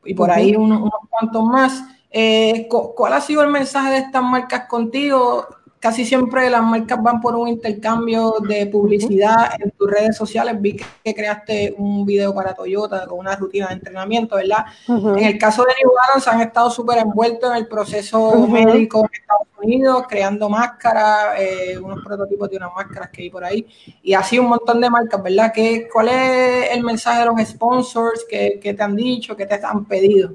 [0.06, 1.84] y por ahí unos, unos cuantos más.
[2.10, 5.50] Eh, ¿Cuál ha sido el mensaje de estas marcas contigo?
[5.80, 10.56] Casi siempre las marcas van por un intercambio de publicidad en tus redes sociales.
[10.60, 14.66] Vi que, creaste un video para Toyota con una rutina de entrenamiento, ¿verdad?
[14.88, 19.22] En el caso de New Balance han estado súper envueltos en el proceso médico en
[19.22, 23.66] Estados Unidos, creando máscaras, eh, unos prototipos de unas máscaras que hay por ahí,
[24.04, 25.52] y así un montón de marcas, ¿verdad?
[25.54, 29.56] ¿Qué, ¿Cuál es el mensaje de los sponsors que, que te han dicho, que te
[29.56, 30.34] han pedido?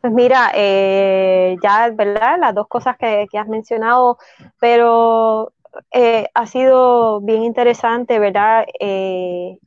[0.00, 2.38] Pues mira, eh, ya, ¿verdad?
[2.40, 4.16] Las dos cosas que, has mencionado,
[4.58, 5.52] pero
[5.92, 8.64] eh, ha sido bien interesante, ¿verdad?
[8.80, 9.58] Eh,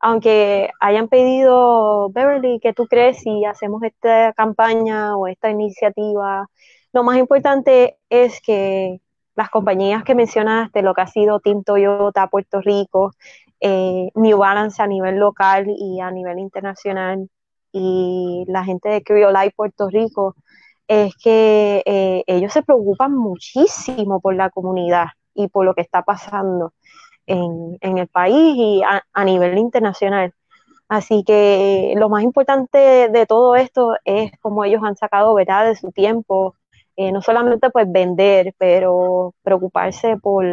[0.00, 6.48] aunque hayan pedido, Beverly, ¿qué tú crees si hacemos esta campaña o esta iniciativa?
[6.92, 9.00] Lo más importante es que
[9.36, 13.12] las compañías que mencionaste, lo que ha sido Team Toyota, Puerto Rico,
[13.60, 17.28] New Balance a nivel local y a nivel internacional,
[17.78, 20.34] y la gente de Criolite Puerto Rico
[20.88, 26.02] es que eh, ellos se preocupan muchísimo por la comunidad y por lo que está
[26.02, 26.72] pasando
[27.26, 30.32] en, el país y a, nivel internacional.
[30.88, 35.66] Así que lo más importante de todo esto es cómo ellos han sacado ¿verdad?
[35.66, 36.54] de su tiempo,
[36.96, 40.46] eh, no solamente pues vender, pero preocuparse por,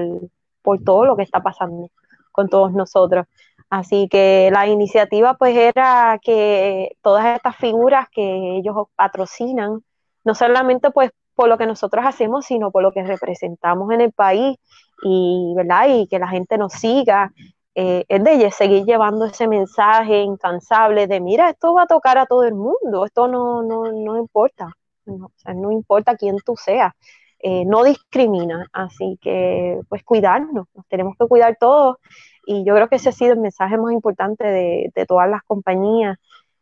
[0.61, 1.89] por todo lo que está pasando
[2.33, 3.27] con todos nosotros.
[3.69, 9.83] Así que la iniciativa pues era que todas estas figuras que ellos patrocinan,
[10.23, 14.11] no solamente pues por lo que nosotros hacemos, sino por lo que representamos en el
[14.11, 14.57] país
[15.03, 15.87] y, ¿verdad?
[15.89, 17.31] y que la gente nos siga,
[17.75, 22.27] eh, es de seguir llevando ese mensaje incansable de, mira, esto va a tocar a
[22.27, 24.71] todo el mundo, esto no, no, no importa,
[25.05, 26.93] no, importa quién tú seas,
[27.39, 31.97] eh, no discrimina, así que pues cuidarnos, nos tenemos que cuidar todos
[32.45, 36.17] y yo creo que ese ha sido el mensaje más importante de, todas las compañías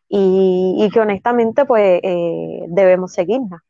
[0.08, 3.64] y, que honestamente pues eh, debemos seguirla.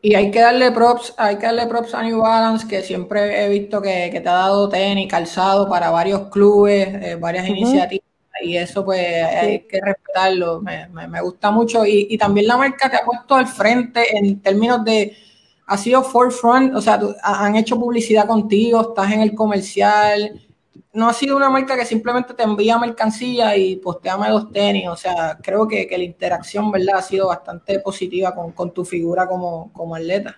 [0.00, 3.48] Y hay que darle props, hay que darle props a New Balance, que siempre he
[3.48, 8.06] visto que, te ha dado tenis, calzado para varios clubes, eh, varias iniciativas,
[8.40, 11.84] y eso pues hay que respetarlo, me, me, gusta mucho.
[11.84, 15.16] Y, y, también la marca te ha puesto al frente en términos de,
[15.66, 20.40] ha sido forefront, o sea, han hecho publicidad contigo, estás en el comercial,
[20.92, 24.88] no ha sido una marca que simplemente te envía mercancía y posteame los tenis.
[24.88, 26.96] O sea, creo que, la interacción, ¿verdad?
[26.96, 30.36] Ha sido bastante positiva con, tu figura como, como atleta.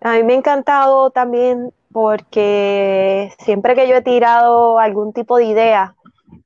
[0.00, 5.44] A mí me ha encantado también porque siempre que yo he tirado algún tipo de
[5.44, 5.94] idea,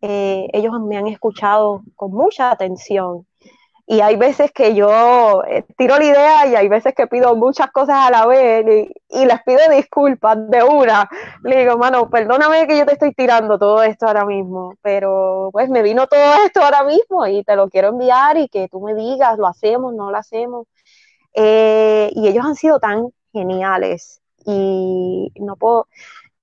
[0.02, 3.26] eh, ellos me han escuchado con mucha atención
[3.90, 7.70] y hay veces que yo eh, tiro la idea y hay veces que pido muchas
[7.70, 11.08] cosas a la vez y, les pido disculpas de una.
[11.42, 15.70] Le digo, mano, perdóname que yo te estoy tirando todo esto ahora mismo, pero pues
[15.70, 18.94] me vino todo esto ahora mismo y te lo quiero enviar y que tú me
[18.94, 20.66] digas, lo hacemos, no lo hacemos.
[21.32, 25.88] Eh, y ellos han sido tan geniales y no puedo,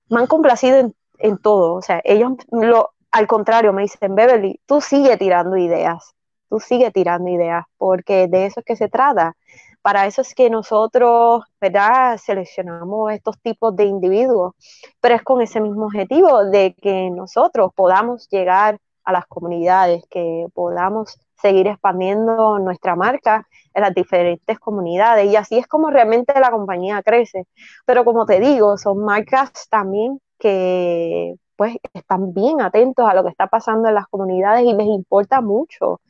[0.08, 1.74] me han complacido en, en todo.
[1.74, 6.15] O sea, ellos lo, al contrario me dicen, Beverly, tú sigue tirando ideas
[6.48, 9.36] tú sigue tirando ideas, porque de eso es que se trata.
[9.82, 14.54] Para eso es que nosotros, ¿verdad?, seleccionamos estos tipos de individuos,
[15.00, 20.46] pero es con ese mismo objetivo de que nosotros podamos llegar a las comunidades, que
[20.54, 25.30] podamos seguir expandiendo nuestra marca en las diferentes comunidades.
[25.30, 27.46] Y así es como realmente la compañía crece.
[27.84, 33.30] Pero como te digo, son marcas también que pues están bien atentos a lo que
[33.30, 36.00] está pasando en las comunidades y les importa mucho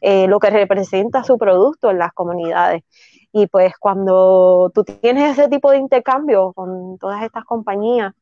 [0.00, 2.82] eh, lo que representa su producto en las comunidades.
[3.32, 8.12] Y pues cuando tú tienes ese tipo de intercambio con todas estas compañías,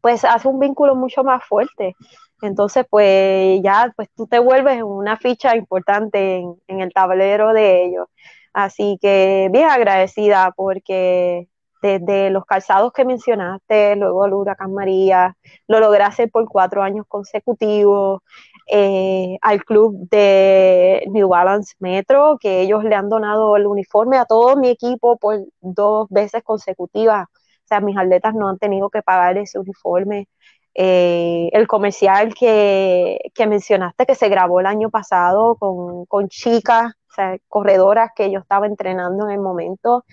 [0.00, 1.96] pues hace un vínculo mucho más fuerte.
[2.42, 8.06] Entonces, pues ya, pues tú te vuelves una ficha importante en, el tablero de ellos.
[8.52, 11.48] Así que bien agradecida porque
[11.82, 17.06] desde los calzados que mencionaste, luego el huracán María, lo logré hacer por cuatro años
[17.08, 18.22] consecutivos,
[18.66, 24.24] eh, al club de New Balance Metro, que ellos le han donado el uniforme a
[24.24, 27.26] todo mi equipo por dos veces consecutivas.
[27.28, 30.28] O sea, mis atletas no han tenido que pagar ese uniforme.
[30.74, 37.38] Eh, el comercial que, mencionaste que se grabó el año pasado con, chicas, o sea,
[37.48, 40.04] corredoras que yo estaba entrenando en el momento,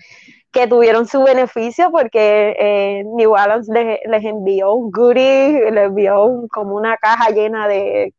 [0.52, 6.76] que tuvieron su beneficio porque eh, New Balance les, envió un goodie, les envió como
[6.76, 8.14] una caja llena de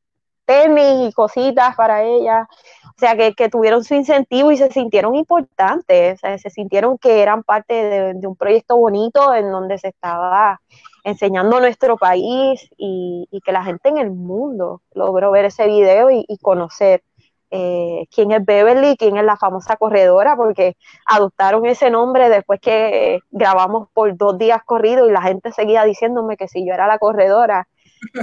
[0.46, 2.48] tenis y cositas para ellas.
[2.96, 7.22] O sea, que, tuvieron su incentivo y se sintieron importantes, o sea, se sintieron que
[7.22, 10.62] eran parte de, un proyecto bonito en donde se estaba
[11.04, 16.26] enseñando nuestro país y, que la gente en el mundo logró ver ese video y,
[16.42, 17.04] conocer
[17.52, 23.20] eh, quién es Beverly, quién es la famosa corredora, porque adoptaron ese nombre después que
[23.30, 26.98] grabamos por dos días corridos y la gente seguía diciéndome que si yo era la
[26.98, 27.68] corredora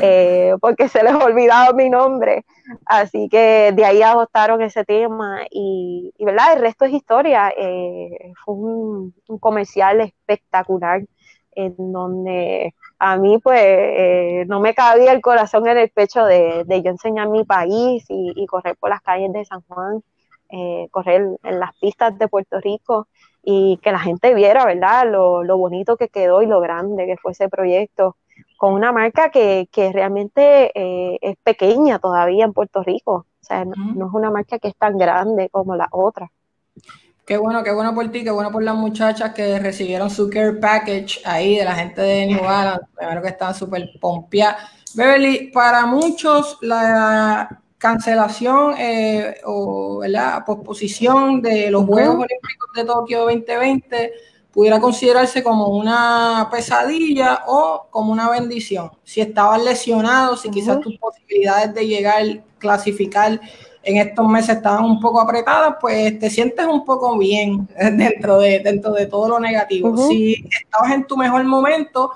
[0.00, 2.44] eh, porque se les ha olvidado mi nombre.
[2.86, 6.54] Así que de ahí adoptaron ese tema y, ¿verdad?
[6.54, 7.52] El resto es historia.
[7.56, 11.02] Eh, fue un, comercial espectacular
[11.54, 16.64] en donde a mí pues eh, no me cabía el corazón en el pecho de,
[16.68, 20.02] yo enseñar mi país y, correr por las calles de San Juan,
[20.90, 23.08] correr en las pistas de Puerto Rico
[23.42, 25.10] y que la gente viera, ¿verdad?
[25.10, 28.16] Lo, lo bonito que quedó y lo grande que fue ese proyecto
[28.62, 33.26] con una marca que, realmente eh, es pequeña todavía en Puerto Rico.
[33.40, 36.30] O sea, no, es una marca que es tan grande como la otra.
[37.26, 40.52] Qué bueno, qué bueno por ti, qué bueno por las muchachas que recibieron su care
[40.52, 42.86] package ahí de la gente de New Balance.
[42.94, 44.70] Primero que están súper pompeadas.
[44.94, 53.22] Beverly, para muchos la cancelación eh, o la posposición de los Juegos Olímpicos de Tokio
[53.22, 54.12] 2020
[54.52, 58.92] pudiera considerarse como una pesadilla o como una bendición.
[59.02, 62.22] Si estabas lesionado, si quizás tus posibilidades de llegar,
[62.58, 63.40] clasificar
[63.82, 67.66] en estos meses estaban un poco apretadas, pues te sientes un poco bien
[67.96, 69.96] dentro de, dentro de todo lo negativo.
[69.96, 72.12] Si estabas en tu mejor momento,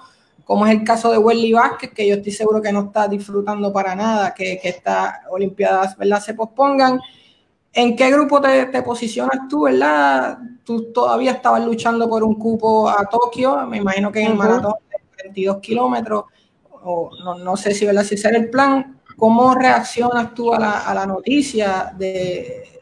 [0.47, 3.71] como es el caso de Welly Vázquez, que yo estoy seguro que no está disfrutando
[3.73, 6.23] para nada, que, que estas Olimpiadas ¿verdad?
[6.23, 6.99] se pospongan,
[7.77, 10.39] ¿En qué grupo te, posicionas tú, verdad?
[10.65, 14.77] Tú todavía estabas luchando por un cupo a Tokio, me imagino que en el maratón
[14.91, 16.25] de 22 kilómetros,
[16.71, 18.03] o no, sé si, ¿verdad?
[18.03, 18.99] si era el plan.
[19.19, 22.81] ¿Cómo reaccionas tú a la, noticia de,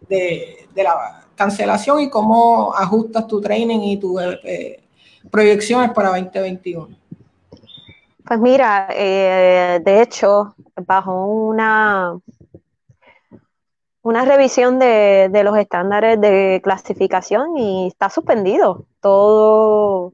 [0.76, 4.80] la cancelación y cómo ajustas tu training y tus eh,
[5.28, 6.96] proyecciones para 2021?
[8.26, 10.54] Pues mira, eh, de hecho,
[10.86, 12.18] bajo una
[14.04, 20.12] una revisión de, los estándares de clasificación y está suspendido todo,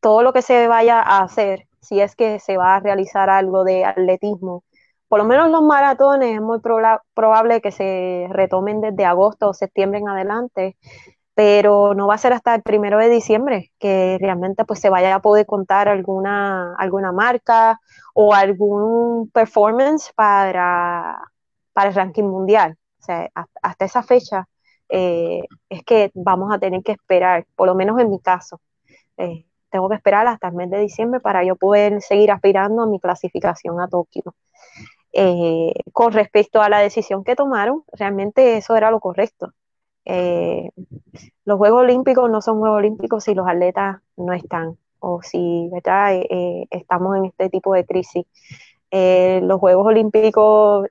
[0.00, 3.64] todo lo que se vaya a hacer, si es que se va a realizar algo
[3.64, 4.64] de atletismo.
[5.08, 10.00] Por lo menos los maratones es muy probable que se retomen desde agosto o septiembre
[10.00, 10.76] en adelante,
[11.36, 15.14] pero no va a ser hasta el primero de diciembre que realmente pues se vaya
[15.14, 17.80] a poder contar alguna, alguna marca
[18.14, 21.18] o algún performance para,
[21.72, 23.30] para el ranking mundial sea,
[23.62, 24.48] hasta esa fecha
[24.88, 28.60] eh, es que vamos a tener que esperar, por lo menos en mi caso.
[29.16, 32.86] Eh, tengo que esperar hasta el mes de diciembre para yo poder seguir aspirando a
[32.86, 34.34] mi clasificación a Tokio.
[35.12, 39.52] Eh, con respecto a la decisión que tomaron, realmente eso era lo correcto.
[40.06, 45.70] Los Juegos Olímpicos no son Juegos Olímpicos si los atletas no están o si
[46.70, 48.24] estamos en este tipo de crisis.
[48.90, 50.86] los Juegos Olímpicos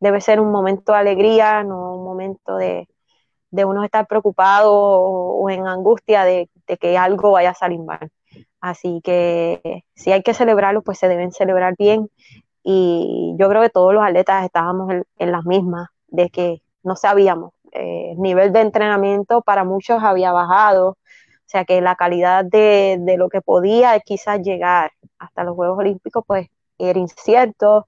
[0.00, 2.88] debe ser un momento de alegría, no un momento de,
[3.50, 6.48] uno estar preocupado o, en angustia de,
[6.80, 8.10] que algo vaya a salir mal.
[8.60, 12.10] Así que si hay que celebrarlo, pues se deben celebrar bien.
[12.62, 17.52] Y yo creo que todos los atletas estábamos en, las mismas, de que no sabíamos.
[17.72, 20.96] Eh, el nivel de entrenamiento para muchos había bajado, o
[21.46, 26.24] sea que la calidad de, de lo que podía quizás llegar hasta los Juegos Olímpicos,
[26.26, 26.48] pues
[26.78, 27.86] era incierto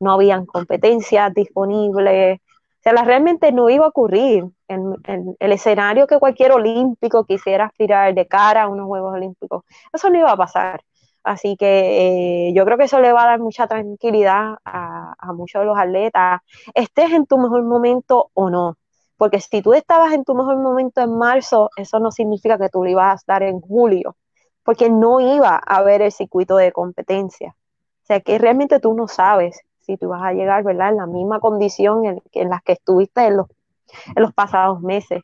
[0.00, 4.94] no habían competencias disponibles, o sea, realmente no iba a ocurrir en,
[5.38, 9.64] el escenario que cualquier olímpico quisiera aspirar de cara a unos Juegos Olímpicos.
[9.92, 10.82] Eso no iba a pasar.
[11.24, 15.32] Así que eh, yo creo que eso le va a dar mucha tranquilidad a, a,
[15.32, 16.40] muchos de los atletas,
[16.74, 18.76] estés en tu mejor momento o no.
[19.16, 22.84] Porque si tú estabas en tu mejor momento en marzo, eso no significa que tú
[22.84, 24.16] lo ibas a estar en julio,
[24.62, 27.54] porque no iba a haber el circuito de competencia.
[28.02, 30.90] O sea que realmente tú no sabes si tú vas a llegar, ¿verdad?
[30.90, 35.22] En la misma condición en, en la que estuviste en los pasados meses.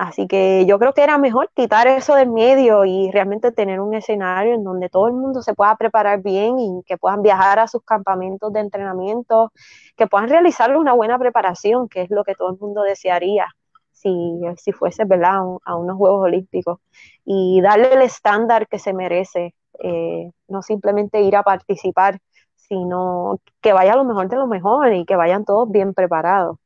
[0.00, 3.92] Así que yo creo que era mejor quitar eso del medio y realmente tener un
[3.92, 7.68] escenario en donde todo el mundo se pueda preparar bien y que puedan viajar a
[7.68, 9.52] sus campamentos de entrenamiento,
[9.98, 13.46] que puedan realizar una buena preparación, que es lo que todo el mundo desearía
[13.92, 14.10] si,
[14.56, 15.40] si fuese ¿verdad?
[15.66, 16.78] A, unos Juegos Olímpicos
[17.26, 22.20] y darle el estándar que se merece, eh, no simplemente ir a participar,
[22.56, 26.56] sino que vaya lo mejor de lo mejor y que vayan todos bien preparados.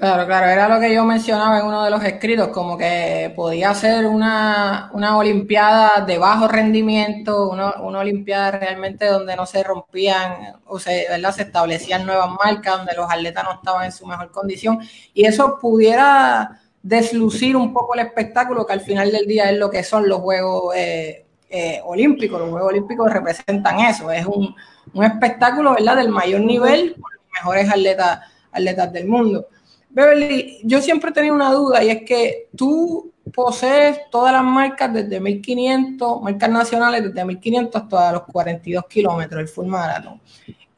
[0.00, 3.74] Claro, claro, era lo que yo mencionaba en uno de los escritos, como que podía
[3.74, 10.56] ser una, una olimpiada de bajo rendimiento, una, una, olimpiada realmente donde no se rompían
[10.64, 11.34] o se, ¿verdad?
[11.34, 14.80] se establecían nuevas marcas, donde los atletas no estaban en su mejor condición,
[15.12, 19.70] y eso pudiera deslucir un poco el espectáculo, que al final del día es lo
[19.70, 22.40] que son los Juegos eh, eh, Olímpicos.
[22.40, 24.56] Los Juegos Olímpicos representan eso, es un,
[24.94, 25.96] un espectáculo ¿verdad?
[25.96, 28.20] del mayor nivel con los mejores atletas,
[28.50, 29.46] atletas del mundo.
[29.90, 34.92] Beverly, yo siempre he tenido una duda y es que tú posees todas las marcas
[34.92, 40.20] desde 1500, marcas nacionales desde 1500 hasta los 42 kilómetros, el full marathon.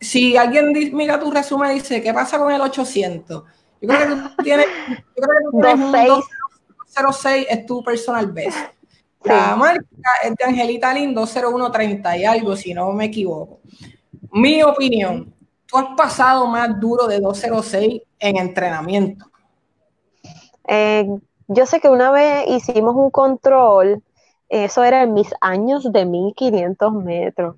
[0.01, 3.45] Si alguien mira tu resumen y dice, ¿qué pasa con el 800?
[3.81, 8.33] Yo creo que tú tienes, yo creo que tú tienes un 206 es tu personal
[8.33, 8.59] best.
[9.25, 9.85] La marca
[10.25, 13.61] es de Angelita Lin 20130 y algo, si no me equivoco.
[14.33, 15.33] Mi opinión,
[15.73, 19.25] tú has pasado más duro de 206 en entrenamiento?
[20.69, 21.09] Eh,
[21.49, 24.03] yo sé que una vez hicimos un control,
[24.49, 27.57] eso era en mis años de 1500 metros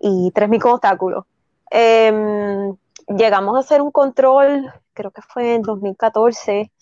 [0.00, 1.24] y 3000 obstáculos.
[1.70, 2.76] Em,
[3.08, 6.72] llegamos a hacer un control, creo que fue en 2014,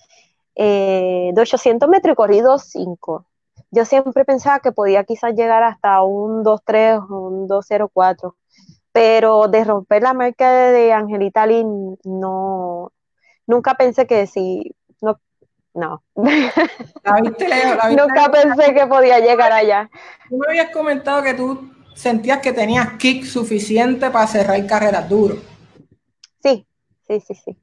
[0.55, 3.27] eh, de 800 metros y corrido 5.
[3.71, 8.35] Yo siempre pensaba que podía quizás llegar hasta un 2.3 o un 2.04,
[8.93, 12.93] pero de romper la marca de Angelita Lin no,
[13.47, 15.19] nunca pensé que si, no,
[15.75, 16.03] no.
[16.15, 19.91] nunca pensé que podía llegar allá.
[20.29, 25.37] Tú me habías comentado que tú sentías que tenías kick suficiente para cerrar carreras duro.
[26.43, 26.67] Sí,
[27.07, 27.57] sí, sí, sí.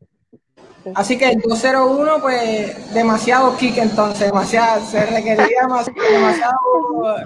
[0.96, 5.68] Así que el 201, pues demasiado kick entonces, demasiado, se requería
[6.12, 6.58] demasiado,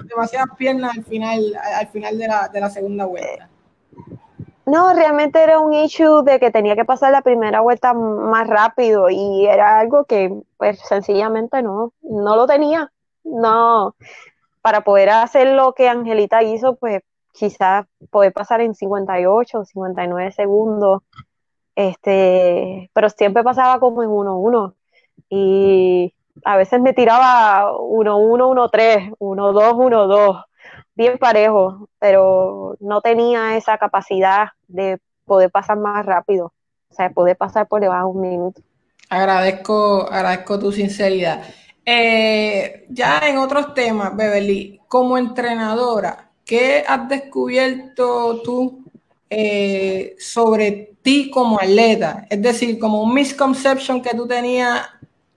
[0.04, 3.48] demasiadas piernas al final, al final de la, de la segunda vuelta.
[4.66, 9.10] No, realmente era un issue de que tenía que pasar la primera vuelta más rápido
[9.10, 12.90] y era algo que pues sencillamente no, no lo tenía.
[13.24, 13.94] No,
[14.62, 17.02] para poder hacer lo que Angelita hizo, pues
[17.32, 21.02] quizás poder pasar en 58 o 59 segundos,
[21.74, 24.74] este, pero siempre pasaba como en 1-1
[25.28, 30.44] y a veces me tiraba 1-1, 1-3, 1-2, 1-2
[30.94, 36.52] bien parejo, pero no tenía esa capacidad de poder pasar más rápido,
[36.90, 38.62] o sea, poder pasar por debajo de un minuto.
[39.08, 41.42] Agradezco, agradezco tu sinceridad.
[41.84, 48.84] Eh, ya en otros temas, Beverly, como entrenadora, ¿qué has descubierto tú
[49.28, 52.26] eh, sobre ti como atleta?
[52.30, 54.80] Es decir, como un misconception que tú tenías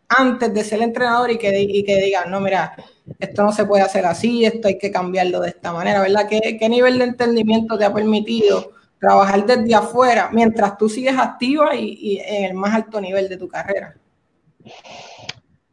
[0.10, 2.76] antes de ser entrenador y que, y que digas, no, mira,
[3.20, 6.28] esto no se puede hacer así, esto hay que cambiarlo de esta manera, ¿verdad?
[6.30, 12.20] ¿Qué, nivel de entendimiento te ha permitido trabajar desde afuera mientras tú sigues activa y,
[12.26, 13.96] en el más alto nivel de tu carrera?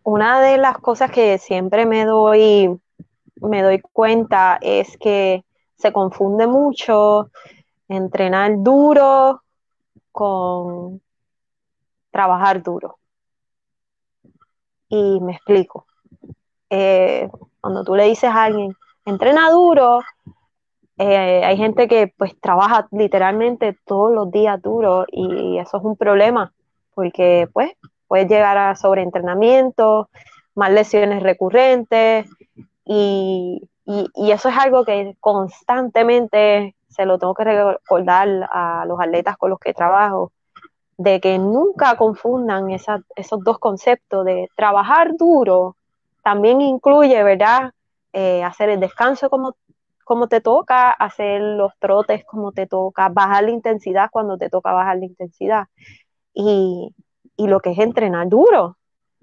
[0.02, 2.78] Una de las cosas que siempre me doy,
[3.36, 5.44] me doy cuenta es que
[5.76, 7.30] se confunde mucho
[7.88, 9.42] entrenar duro
[10.12, 11.00] con
[12.10, 12.98] trabajar duro.
[14.94, 15.86] Y me explico.
[16.70, 17.28] Eh,
[17.60, 20.02] cuando tú le dices a alguien, entrena duro,
[20.98, 25.96] eh, hay gente que pues trabaja literalmente todos los días duro y eso es un
[25.96, 26.52] problema
[26.94, 27.72] porque pues
[28.28, 30.08] llegar a sobreentrenamiento,
[30.54, 32.28] más lesiones recurrentes
[32.84, 39.36] y, y, eso es algo que constantemente se lo tengo que recordar a los atletas
[39.36, 40.30] con los que trabajo,
[40.96, 45.76] de que nunca confundan esos dos conceptos de trabajar duro
[46.22, 47.72] también incluye, ¿verdad?
[48.12, 49.56] Eh, hacer el descanso como
[50.04, 54.72] como te toca, hacer los trotes como te toca, bajar la intensidad cuando te toca
[54.72, 55.64] bajar la intensidad.
[56.34, 56.94] Y,
[57.36, 58.76] y lo que es entrenar duro.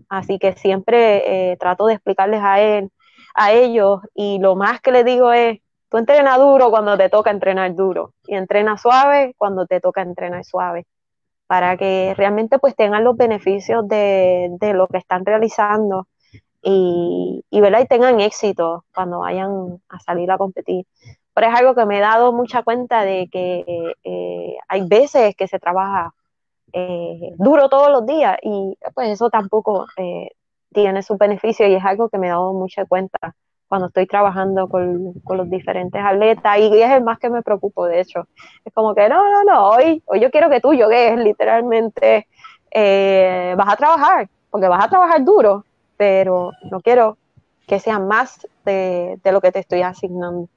[0.09, 2.91] Así que siempre eh, trato de explicarles a él,
[3.36, 5.59] a ellos, y lo más que les digo es,
[5.89, 10.43] tú entrena duro cuando te toca entrenar duro, y entrena suave cuando te toca entrenar
[10.43, 10.88] suave,
[11.52, 16.08] para que realmente pues tengan los beneficios de, de lo que están realizando
[16.62, 20.86] y, y, y tengan éxito cuando vayan a salir a competir.
[21.34, 23.66] Pero es algo que me he dado mucha cuenta de que
[24.02, 26.14] eh, hay veces que se trabaja
[26.72, 30.30] eh, duro todos los días y pues eso tampoco eh,
[30.72, 33.36] tiene su beneficio y es algo que me he dado mucha cuenta
[33.72, 37.86] cuando estoy trabajando con, con, los diferentes atletas y es el más que me preocupo
[37.86, 38.28] de hecho.
[38.65, 42.28] Es como que no, no, no, hoy, hoy yo quiero que tú yogues literalmente
[42.69, 45.63] eh, vas a trabajar porque vas a trabajar duro
[45.95, 47.17] pero no quiero
[47.65, 50.49] que sea más de, de lo que te estoy asignando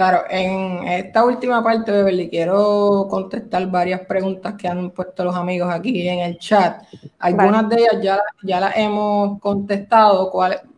[0.00, 5.70] Claro, en esta última parte, Beverly, quiero contestar varias preguntas que han puesto los amigos
[5.70, 6.84] aquí en el chat.
[7.18, 10.32] Algunas de ellas ya, ya las hemos contestado,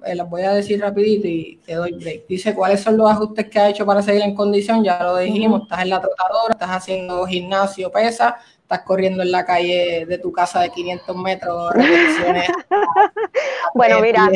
[0.05, 2.27] eh, las voy a decir rapidito y te doy break.
[2.27, 4.83] Dice, ¿cuáles son los ajustes que ha hecho para seguir en condición?
[4.83, 9.45] Ya lo dijimos, estás en la trotadora, estás haciendo gimnasio, pesa, estás corriendo en la
[9.45, 11.73] calle de tu casa de 500 metros,
[13.75, 14.29] bueno, mira,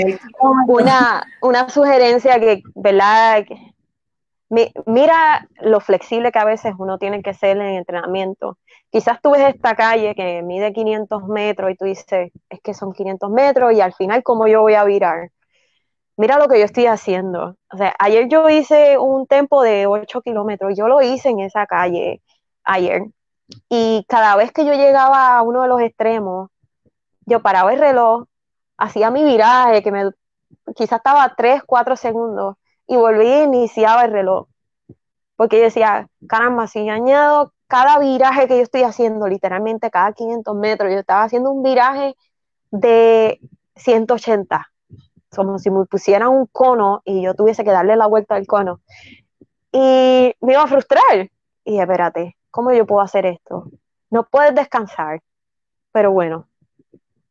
[0.68, 3.42] una, una sugerencia que, ¿verdad?
[4.48, 8.58] Mira lo flexible que a veces uno tiene que ser en entrenamiento.
[8.90, 12.92] Quizás tú ves esta calle que mide 500 metros y tú dices, es que son
[12.92, 15.30] 500 metros y al final, ¿cómo yo voy a virar?
[16.16, 17.56] Mira lo que yo estoy haciendo.
[17.72, 21.66] O sea, ayer yo hice un tempo de 8 kilómetros, yo lo hice en esa
[21.66, 22.22] calle
[22.64, 23.02] ayer.
[23.68, 26.50] Y cada vez que yo llegaba a uno de los extremos,
[27.26, 28.24] yo paraba el reloj,
[28.78, 30.10] hacía mi viraje, que me
[30.74, 32.56] quizás estaba 3, 4 segundos,
[32.86, 34.48] y volví y iniciaba el reloj.
[35.36, 40.56] Porque yo decía, caramba, si añado cada viraje que yo estoy haciendo, literalmente cada 500
[40.56, 42.14] metros, yo estaba haciendo un viraje
[42.70, 43.40] de
[43.76, 44.70] 180,
[45.34, 48.80] como si me pusieran un cono y yo tuviese que darle la vuelta al cono.
[49.72, 51.30] Y me iba a frustrar.
[51.64, 53.70] Y dije, espérate, ¿cómo yo puedo hacer esto?
[54.10, 55.20] No puedes descansar.
[55.92, 56.48] Pero bueno,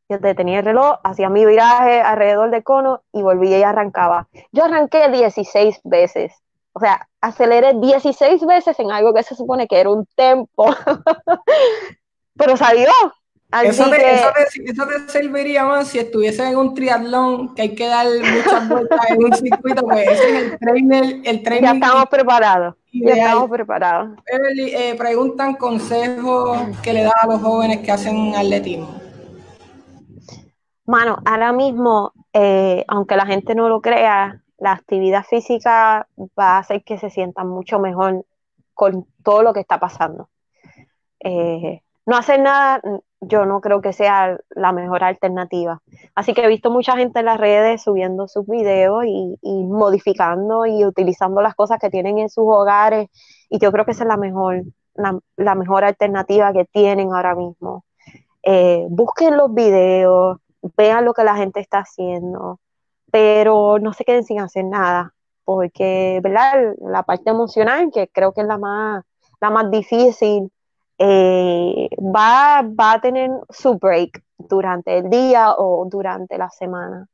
[0.10, 4.28] yo detenía el reloj, hacía mi viraje alrededor del cono y volvía y arrancaba.
[4.52, 6.34] Yo arranqué 16 veces.
[6.74, 10.68] O sea, aceleré 16 veces en algo que se supone que era un tempo.
[12.38, 12.92] Pero salió.
[13.64, 18.06] Eso te, eso, te, serviría más si estuviese en un triatlón que hay que dar
[18.06, 21.64] muchas vueltas en un circuito, pues ese es el trainer, el trainer.
[21.64, 22.76] Ya estamos preparados.
[22.92, 24.10] Ya estamos preparados.
[24.58, 29.05] Eh, preguntan consejos que le da a los jóvenes que hacen atletismo.
[30.86, 36.58] Mano, ahora mismo, eh, aunque la gente no lo crea, la actividad física va a
[36.60, 38.26] hacer que se sientan mucho mejor
[38.74, 40.30] con todo lo que está pasando.
[41.20, 42.82] Eh, no hacer nada,
[43.20, 45.82] yo no creo que sea la mejor alternativa.
[46.14, 50.86] Así que he visto mucha gente en las redes subiendo sus videos y, modificando y
[50.86, 53.10] utilizando las cosas que tienen en sus hogares.
[53.50, 54.64] Y yo creo que esa es la mejor,
[54.96, 57.86] la, mejor alternativa que tienen ahora mismo.
[58.44, 60.38] Eh, busquen los videos,
[60.78, 62.60] vean lo que la gente está haciendo,
[63.12, 65.14] pero no se queden sin hacer nada,
[65.44, 66.76] porque, ¿verdad?
[66.82, 69.04] La parte emocional, que creo que es la más,
[69.42, 70.52] la más difícil,
[70.98, 77.08] eh, va, a tener su break durante el día o durante la semana.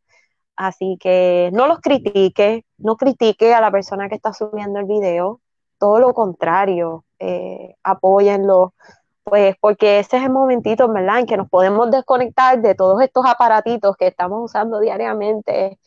[0.56, 5.41] Así que no los critique, no critique a la persona que está subiendo el video,
[5.80, 8.74] todo lo contrario, eh, apóyenlo,
[9.24, 13.26] pues porque ese es el momentito, ¿verdad?, en que nos podemos desconectar de todos estos
[13.26, 15.78] aparatitos que estamos usando diariamente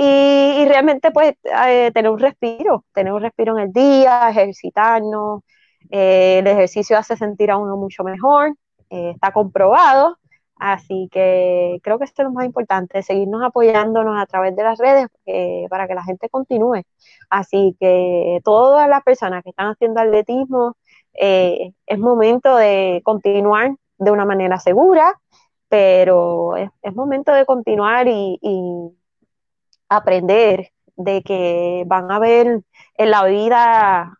[0.00, 1.34] y, realmente pues
[1.66, 5.42] eh, tener un respiro, tener un respiro en el día, ejercitarnos,
[5.90, 8.54] eh, el ejercicio hace sentir a uno mucho mejor,
[8.90, 10.16] eh, está comprobado,
[10.56, 14.78] así que creo que esto es lo más importante, seguirnos apoyándonos a través de las
[14.78, 15.08] redes
[15.68, 16.82] para que la gente continúe.
[17.30, 20.76] Así que todas las personas que están haciendo atletismo,
[21.20, 25.20] eh, es momento de continuar de una manera segura,
[25.68, 28.38] pero es, momento de continuar y,
[29.90, 32.62] aprender de que van a haber
[32.94, 34.18] en la vida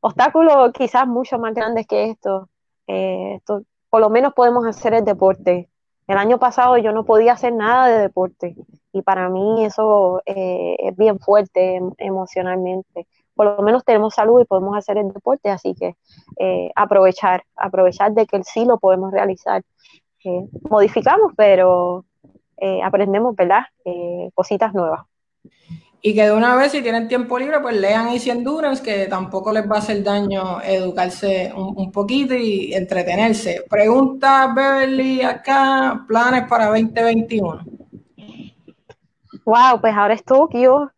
[0.00, 2.48] obstáculos quizás mucho más grandes que esto.
[2.86, 3.62] Eh, esto.
[3.88, 5.70] Por lo menos podemos hacer el deporte.
[6.08, 8.56] El año pasado yo no podía hacer nada de deporte
[8.92, 13.06] y para mí eso eh, es bien fuerte em, emocionalmente
[13.38, 15.94] por lo menos tenemos salud y podemos hacer el deporte, así que
[16.40, 19.62] eh, aprovechar, aprovechar de que sí lo podemos realizar.
[20.24, 22.04] Eh, modificamos, pero
[22.56, 23.60] eh, aprendemos, ¿verdad?
[24.34, 25.02] cositas nuevas.
[26.02, 29.52] Y que de una vez, si tienen tiempo libre, pues lean Easy Endurance, que tampoco
[29.52, 33.62] les va a hacer daño educarse un, poquito y entretenerse.
[33.70, 37.60] Pregunta Beverly acá, planes para 2021.
[39.44, 40.90] Wow, pues ahora es Tokio.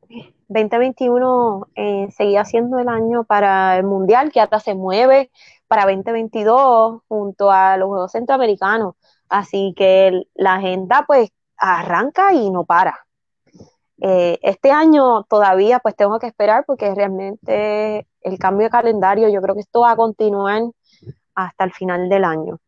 [0.51, 5.31] 2021 eh, seguía siendo el año para el Mundial, que hasta se mueve
[5.69, 8.97] para 2022 junto a los Juegos Centroamericanos.
[9.29, 12.99] Así que la agenda pues arranca y no para.
[14.03, 19.41] Eh, este año todavía pues tengo que esperar porque realmente el cambio de calendario yo
[19.41, 20.63] creo que esto va a continuar
[21.35, 22.59] hasta el final del año.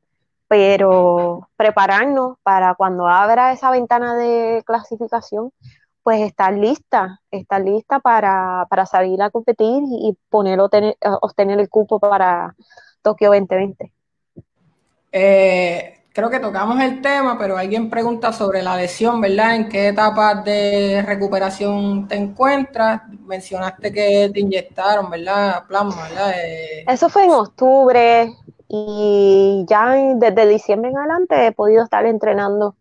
[0.47, 5.51] Pero prepararnos para cuando abra esa ventana de clasificación,
[6.03, 12.55] pues estar lista, estar lista para, salir a competir y poner, obtener el cupo para
[13.03, 13.93] Tokio 2020.
[15.13, 19.57] Eh, creo que tocamos el tema, pero alguien pregunta sobre la lesión, ¿verdad?
[19.57, 23.03] ¿En qué etapa de recuperación te encuentras?
[23.27, 25.65] Mencionaste que te inyectaron, ¿verdad?
[25.69, 26.33] Plasma, ¿verdad?
[26.37, 28.33] Eh, Eso fue en octubre
[28.69, 32.75] y ya desde diciembre en adelante he podido estar entrenando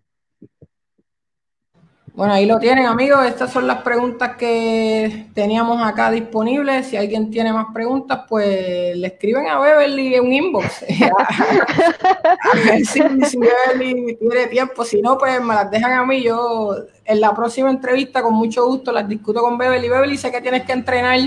[2.14, 3.26] bueno, ahí lo tienen, amigos.
[3.26, 6.88] Estas son las preguntas que teníamos acá disponibles.
[6.88, 10.86] Si alguien tiene más preguntas, pues le escriben a Beverly en un inbox.
[11.10, 14.84] a ver si, Beverly tiene tiempo.
[14.84, 16.22] Si no, pues me las dejan a mí.
[16.22, 19.88] Yo en la próxima entrevista, con mucho gusto, las discuto con Beverly.
[19.88, 21.18] Beverly, sé que tienes que entrenar.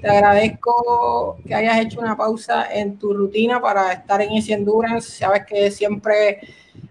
[0.00, 5.10] Te agradezco que hayas hecho una pausa en tu rutina para estar en ese endurance.
[5.10, 6.38] Sabes que siempre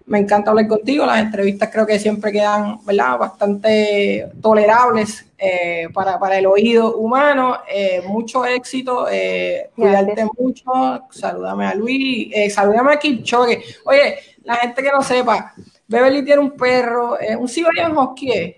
[0.06, 1.06] me encanta hablar contigo.
[1.06, 3.16] Las entrevistas creo que siempre quedan ¿verdad?
[3.18, 7.58] bastante tolerables eh, para, el oído humano.
[7.72, 10.64] Eh, mucho éxito, eh, cuidarte mucho.
[11.10, 13.62] Salúdame a Luis, eh, salúdame a Kipchoge.
[13.84, 15.54] Oye, la gente que no sepa,
[15.86, 18.56] Beverly tiene un perro, un Siberian Husky.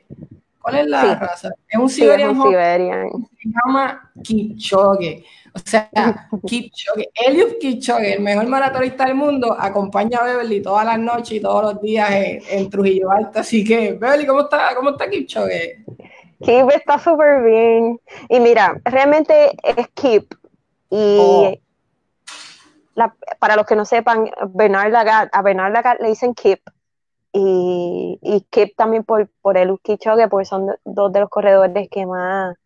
[0.63, 1.51] ¿Cuál es la raza?
[1.69, 2.53] Es un Siberian Husky.
[3.43, 5.25] Se llama Kipchoge.
[5.55, 5.91] O sea,
[6.47, 11.41] Kipchoge, Eliud Kipchoge, el mejor maratonista del mundo, acompaña a Beverly todas las noches y
[11.41, 13.41] todos los días en, Trujillo Alto.
[13.41, 15.85] Así que, Beverly, ¿cómo está, cómo está Kipchoge?
[16.43, 18.01] Kip está súper bien.
[18.29, 20.35] Y mira, realmente es Kip.
[20.91, 21.55] Y oh.
[23.39, 26.61] para los que no sepan, Bernard Lagat, a Bernard Lagat le dicen Kip.
[27.33, 32.05] Y, y Kip también por, por Eliud Kipchoge, porque son dos de los corredores que
[32.05, 32.57] más,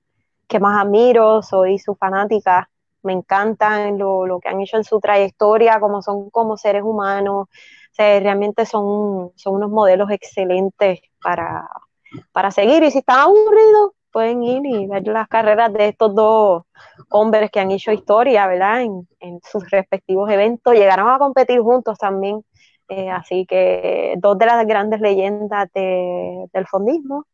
[0.49, 2.69] que más admiro, soy su fanática
[3.07, 7.49] me encantan lo, que han hecho en su trayectoria, como son como seres humanos,
[7.97, 11.67] realmente son, son unos modelos excelentes para,
[12.33, 12.83] para seguir.
[12.83, 16.65] Y si están aburridos, pueden ir y ver las carreras de estos dos
[17.11, 18.83] hombres que han hecho historia, ¿verdad?
[18.83, 20.75] En, sus respectivos eventos.
[20.75, 22.43] Llegaron a competir juntos también.
[22.89, 27.27] Eh, así que dos de las grandes leyendas del fondismo.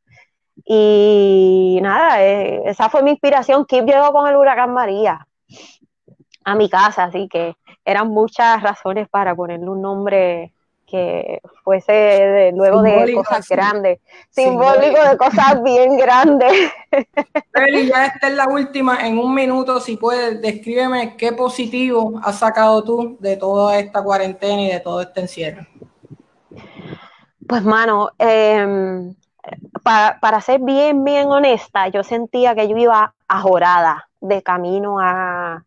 [0.65, 3.65] Y nada, eh, esa fue mi inspiración.
[3.67, 5.27] Kip llegó con el huracán María
[6.45, 10.53] a mi casa, así que eran muchas razones para ponerle un nombre
[10.93, 16.53] que fuese de, luego de cosas grandes, simbólico, de cosas bien grandes.
[17.55, 22.40] Eli, ya esta es la última, en un minuto, si puedes, descríbeme qué positivo has
[22.40, 25.66] sacado tú de toda esta cuarentena y de todo este encierro.
[27.49, 29.14] Pues, mano, em,
[29.82, 35.64] para, para, ser bien, bien honesta, yo sentía que yo iba ajorada de camino a,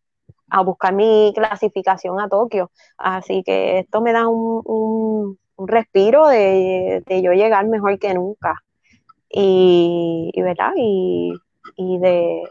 [0.56, 2.72] a buscar mi clasificación a Tokio.
[2.97, 8.56] Así que esto me da un, respiro de, yo llegar mejor que nunca.
[9.30, 10.72] Y, ¿verdad?
[10.78, 11.34] Y,
[11.76, 12.43] de,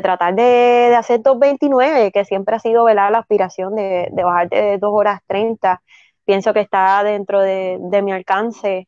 [0.00, 3.10] tratar de, hacer 2.29, que siempre ha sido ¿verdad?
[3.10, 5.82] la aspiración de, bajar de 2 horas 30.
[6.24, 8.86] Pienso que está dentro de, mi alcance.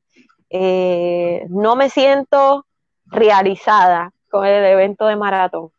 [0.51, 2.65] Eh, no me siento
[3.07, 5.74] realizada con el evento de maratón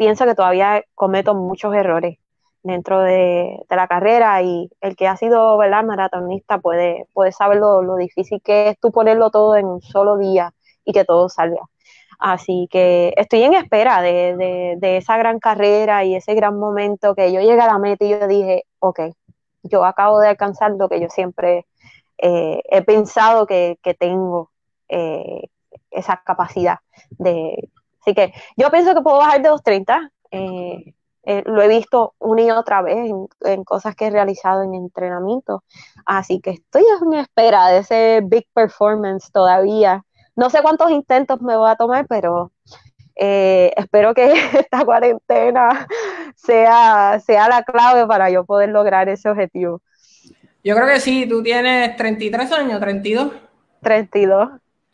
[0.00, 2.16] pienso que todavía cometo muchos errores
[2.62, 5.84] dentro de, la carrera y el que ha sido ¿verdad?
[5.84, 10.54] maratonista puede, puede saber lo, difícil que es tú ponerlo todo en un solo día
[10.86, 11.60] y que todo salga.
[12.18, 17.42] Así que estoy en espera de, esa gran carrera y ese gran momento que yo
[17.42, 19.00] llegué a la meta y yo dije, ok,
[19.64, 21.66] yo acabo de alcanzar lo que yo siempre
[22.16, 24.50] eh, he pensado que, tengo
[24.88, 25.48] eh,
[25.90, 26.78] esa capacidad
[27.18, 27.68] de,
[28.00, 30.10] Así que yo pienso que puedo bajar de 230.
[30.30, 30.94] Eh,
[31.24, 33.10] eh, lo he visto una y otra vez
[33.42, 35.64] en, cosas que he realizado en entrenamiento.
[36.06, 40.04] Así que estoy en espera de ese big performance todavía.
[40.34, 42.52] No sé cuántos intentos me voy a tomar, pero
[43.16, 45.86] eh, espero que esta cuarentena
[46.34, 49.82] sea, sea la clave para yo poder lograr ese objetivo.
[50.64, 53.32] Yo creo que sí, tú tienes 33 años, 32.
[53.82, 54.50] 32.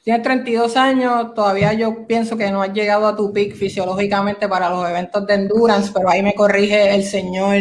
[0.07, 4.70] Tienes 32 años, todavía yo pienso que no has llegado a tu peak fisiológicamente para
[4.70, 7.57] los eventos de endurance, pero ahí me corrige el señor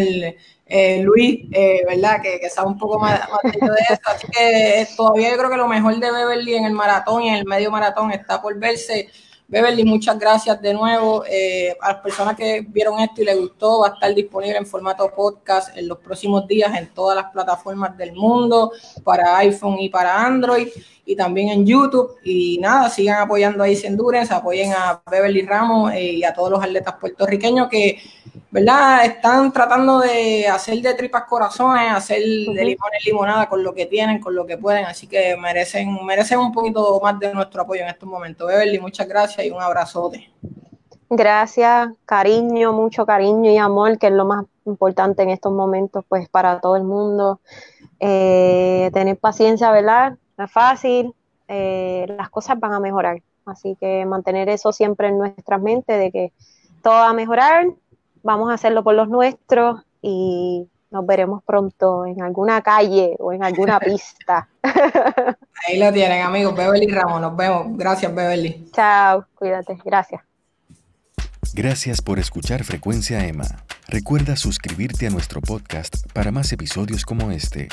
[0.68, 2.22] eh, Luis, eh, ¿verdad?
[2.22, 3.58] Que, que, sabe un poco más, de
[3.90, 4.00] eso.
[4.06, 7.36] Así que todavía yo creo que lo mejor de Beverly en el maratón y en
[7.38, 9.10] el medio maratón está por verse.
[9.48, 11.24] Beverly, muchas gracias de nuevo.
[11.30, 14.66] Eh, a las personas que vieron esto y les gustó, va a estar disponible en
[14.66, 18.72] formato podcast en los próximos días en todas las plataformas del mundo,
[19.04, 20.70] para iPhone y para Android
[21.06, 22.16] y también en YouTube.
[22.24, 26.50] Y nada, sigan apoyando a Ice Endurance, apoyen a Beverly Ramos eh, y a todos
[26.50, 28.00] los atletas puertorriqueños que,
[28.52, 29.06] ¿verdad?
[29.06, 34.20] Están tratando de hacer de tripas corazones, hacer de limones limonada con lo que tienen,
[34.20, 34.86] con lo que pueden.
[34.86, 38.48] Así que merecen, merecen un poquito más de nuestro apoyo en estos momentos.
[38.48, 40.30] Beverly, muchas gracias y un abrazote.
[41.10, 46.28] Gracias, cariño, mucho cariño y amor, que es lo más importante en estos momentos, pues
[46.30, 47.40] para todo el mundo.
[48.00, 50.18] Eh, tener paciencia, ¿verdad?
[50.38, 51.14] no es fácil,
[51.48, 53.22] eh, las cosas van a mejorar.
[53.46, 56.34] Así que mantener eso siempre en nuestras mentes de que
[56.82, 57.68] todo va a mejorar,
[58.26, 63.44] vamos a hacerlo por los nuestros y nos veremos pronto en alguna calle o en
[63.44, 64.50] alguna pista.
[65.68, 66.56] Ahí lo tienen, amigos.
[66.56, 67.78] Beverly Ramos, nos vemos.
[67.78, 68.70] Gracias, Beverly.
[68.74, 69.78] Chao, cuídate.
[69.86, 70.22] Gracias.
[71.54, 73.46] Gracias por escuchar Frecuencia Emma.
[73.88, 77.70] Recuerda suscribirte a nuestro podcast para más episodios como este.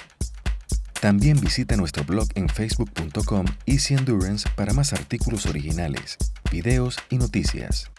[1.01, 6.17] También visita nuestro blog en facebook.com Easy Endurance para más artículos originales,
[6.51, 7.91] videos y noticias.